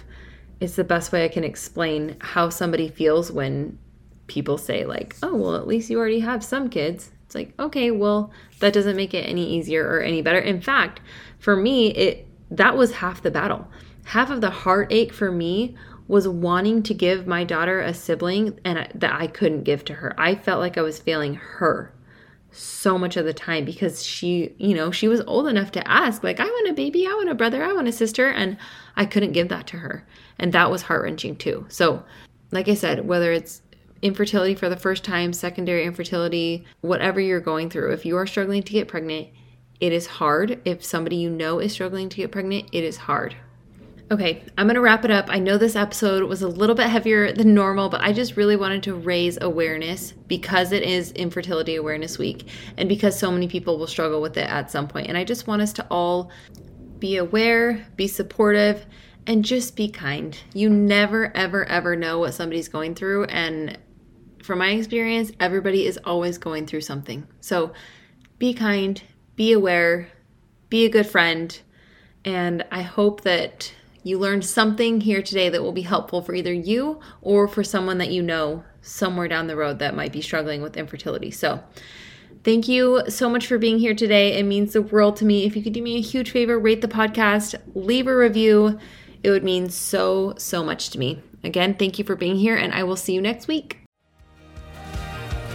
it's 0.61 0.77
the 0.77 0.85
best 0.85 1.11
way 1.11 1.25
I 1.25 1.29
can 1.29 1.43
explain 1.43 2.17
how 2.21 2.51
somebody 2.51 2.89
feels 2.89 3.33
when 3.33 3.79
people 4.27 4.59
say 4.59 4.85
like, 4.85 5.17
"Oh, 5.23 5.35
well, 5.35 5.57
at 5.57 5.67
least 5.67 5.91
you 5.91 5.99
already 5.99 6.21
have 6.21 6.45
some 6.45 6.69
kids." 6.69 7.11
It's 7.25 7.35
like, 7.35 7.55
"Okay, 7.59 7.91
well, 7.91 8.31
that 8.61 8.75
doesn't 8.75 8.97
make 8.97 9.15
it 9.15 9.23
any 9.23 9.49
easier 9.57 9.89
or 9.89 10.01
any 10.01 10.23
better." 10.23 10.39
In 10.39 10.61
fact, 10.61 11.01
for 11.39 11.57
me, 11.57 11.89
it 11.93 12.27
that 12.51 12.77
was 12.77 12.93
half 12.93 13.23
the 13.23 13.31
battle. 13.31 13.69
Half 14.05 14.31
of 14.31 14.41
the 14.41 14.51
heartache 14.51 15.13
for 15.13 15.33
me 15.33 15.77
was 16.07 16.29
wanting 16.29 16.83
to 16.83 16.93
give 16.93 17.27
my 17.27 17.45
daughter 17.45 17.81
a 17.81 17.95
sibling 17.95 18.59
and 18.65 18.89
that 18.95 19.15
I 19.15 19.29
couldn't 19.29 19.63
give 19.63 19.85
to 19.87 19.95
her. 19.95 20.15
I 20.19 20.35
felt 20.35 20.61
like 20.61 20.77
I 20.77 20.83
was 20.83 20.99
failing 20.99 21.35
her 21.35 21.93
so 22.53 22.99
much 22.99 23.17
of 23.17 23.25
the 23.25 23.33
time 23.33 23.65
because 23.65 24.05
she, 24.05 24.55
you 24.59 24.75
know, 24.75 24.91
she 24.91 25.09
was 25.09 25.21
old 25.23 25.47
enough 25.47 25.73
to 25.73 25.89
ask, 25.89 26.23
like, 26.23 26.41
I 26.41 26.45
want 26.45 26.69
a 26.69 26.73
baby, 26.73 27.07
I 27.07 27.15
want 27.15 27.29
a 27.29 27.35
brother, 27.35 27.65
I 27.65 27.73
want 27.73 27.89
a 27.89 27.93
sister. 27.93 28.29
And 28.29 28.57
I 28.97 29.05
couldn't 29.05 29.33
give 29.33 29.49
that 29.49 29.67
to 29.69 29.79
her. 29.79 30.07
And 30.39 30.53
that 30.53 30.71
was 30.71 30.83
heart 30.83 31.03
wrenching 31.03 31.37
too. 31.37 31.67
So, 31.69 32.05
like 32.51 32.69
I 32.69 32.75
said, 32.75 33.07
whether 33.07 33.33
it's 33.33 33.63
infertility 34.03 34.55
for 34.55 34.69
the 34.69 34.77
first 34.77 35.05
time, 35.05 35.33
secondary 35.33 35.85
infertility, 35.85 36.65
whatever 36.81 37.21
you're 37.21 37.41
going 37.41 37.71
through, 37.71 37.93
if 37.93 38.05
you 38.05 38.17
are 38.17 38.27
struggling 38.27 38.63
to 38.63 38.73
get 38.73 38.89
pregnant, 38.89 39.29
it 39.81 39.93
is 39.93 40.07
hard. 40.07 40.61
If 40.65 40.85
somebody 40.85 41.17
you 41.17 41.31
know 41.31 41.59
is 41.59 41.73
struggling 41.73 42.09
to 42.09 42.17
get 42.17 42.33
pregnant, 42.33 42.69
it 42.73 42.85
is 42.85 42.97
hard. 42.97 43.37
Okay, 44.13 44.43
I'm 44.59 44.67
going 44.67 44.75
to 44.75 44.81
wrap 44.81 45.05
it 45.05 45.13
up. 45.13 45.27
I 45.29 45.39
know 45.39 45.57
this 45.57 45.77
episode 45.77 46.29
was 46.29 46.43
a 46.43 46.49
little 46.49 46.75
bit 46.75 46.89
heavier 46.89 47.31
than 47.31 47.55
normal, 47.55 47.89
but 47.89 48.01
I 48.01 48.13
just 48.13 48.37
really 48.37 48.57
wanted 48.57 48.83
to 48.85 48.95
raise 48.97 49.39
awareness 49.41 50.11
because 50.11 50.73
it 50.73 50.83
is 50.83 51.13
Infertility 51.13 51.77
Awareness 51.77 52.19
Week 52.19 52.49
and 52.77 52.89
because 52.89 53.17
so 53.17 53.31
many 53.31 53.47
people 53.47 53.79
will 53.79 53.87
struggle 53.87 54.21
with 54.21 54.37
it 54.37 54.51
at 54.51 54.69
some 54.69 54.89
point. 54.89 55.07
And 55.07 55.17
I 55.17 55.23
just 55.23 55.47
want 55.47 55.63
us 55.63 55.73
to 55.75 55.87
all 55.93 56.33
be 56.99 57.19
aware, 57.19 57.87
be 57.95 58.09
supportive, 58.09 58.85
and 59.29 59.45
just 59.45 59.77
be 59.77 59.89
kind. 59.89 60.37
You 60.55 60.71
never, 60.71 61.31
ever, 61.37 61.65
ever 61.67 61.95
know 61.95 62.19
what 62.19 62.35
somebody's 62.35 62.69
going 62.69 62.97
through. 62.97 63.27
And 63.27 63.79
from 64.43 64.59
my 64.59 64.71
experience, 64.71 65.31
everybody 65.39 65.87
is 65.87 66.01
always 66.05 66.37
going 66.37 66.67
through 66.67 66.81
something. 66.81 67.29
So 67.41 67.75
be 68.41 68.55
kind, 68.55 69.01
be 69.37 69.53
aware, 69.53 70.09
be 70.69 70.85
a 70.85 70.91
good 70.91 71.07
friend. 71.07 71.57
And 72.25 72.65
I 72.73 72.83
hope 72.83 73.21
that 73.21 73.73
you 74.03 74.19
learned 74.19 74.45
something 74.45 75.01
here 75.01 75.23
today 75.23 75.49
that 75.49 75.63
will 75.63 75.73
be 75.73 75.83
helpful 75.83 76.23
for 76.23 76.35
either 76.35 76.53
you 76.53 77.01
or 77.21 77.47
for 77.47 77.63
someone 77.63 77.99
that 77.99 78.11
you 78.11 78.23
know 78.23 78.65
somewhere 78.83 79.29
down 79.29 79.47
the 79.47 79.57
road 79.57 79.79
that 79.79 79.95
might 79.95 80.13
be 80.13 80.23
struggling 80.23 80.63
with 80.63 80.77
infertility. 80.77 81.31
So, 81.31 81.63
thank 82.45 82.69
you 82.69 83.03
so 83.09 83.29
much 83.29 83.47
for 83.47 83.59
being 83.59 83.79
here 83.79 83.95
today. 83.95 84.39
It 84.39 84.45
means 84.45 84.73
the 84.73 84.83
world 84.83 85.17
to 85.17 85.25
me. 85.25 85.45
If 85.45 85.55
you 85.57 85.63
could 85.63 85.75
do 85.75 85.83
me 85.83 85.97
a 85.97 86.03
huge 86.03 86.31
favor, 86.31 86.59
rate 86.59 86.81
the 86.81 86.89
podcast, 86.89 87.55
leave 87.75 88.07
a 88.07 88.17
review. 88.17 88.79
It 89.23 89.31
would 89.31 89.45
mean 89.45 89.69
so, 89.69 90.35
so 90.39 90.65
much 90.65 90.91
to 90.91 90.99
me. 90.99 91.23
Again, 91.45 91.75
thank 91.75 91.99
you 91.99 92.05
for 92.05 92.17
being 92.17 92.37
here, 92.37 92.57
and 92.57 92.73
I 92.73 92.85
will 92.85 92.97
see 92.97 93.15
you 93.15 93.21
next 93.21 93.49
week. 93.49 93.79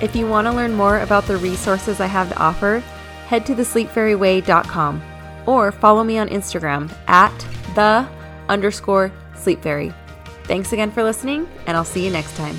If 0.01 0.15
you 0.15 0.27
want 0.27 0.45
to 0.45 0.53
learn 0.53 0.73
more 0.73 0.99
about 0.99 1.25
the 1.25 1.37
resources 1.37 1.99
I 1.99 2.07
have 2.07 2.29
to 2.29 2.37
offer, 2.37 2.79
head 3.27 3.45
to 3.45 3.55
thesleepfairyway.com 3.55 5.01
or 5.45 5.71
follow 5.71 6.03
me 6.03 6.17
on 6.17 6.27
Instagram 6.29 6.91
at 7.07 7.37
the 7.75 8.07
underscore 8.49 9.11
sleep 9.35 9.61
fairy. 9.61 9.93
Thanks 10.43 10.73
again 10.73 10.91
for 10.91 11.03
listening, 11.03 11.47
and 11.65 11.75
I'll 11.75 11.83
see 11.83 12.05
you 12.05 12.11
next 12.11 12.35
time. 12.35 12.55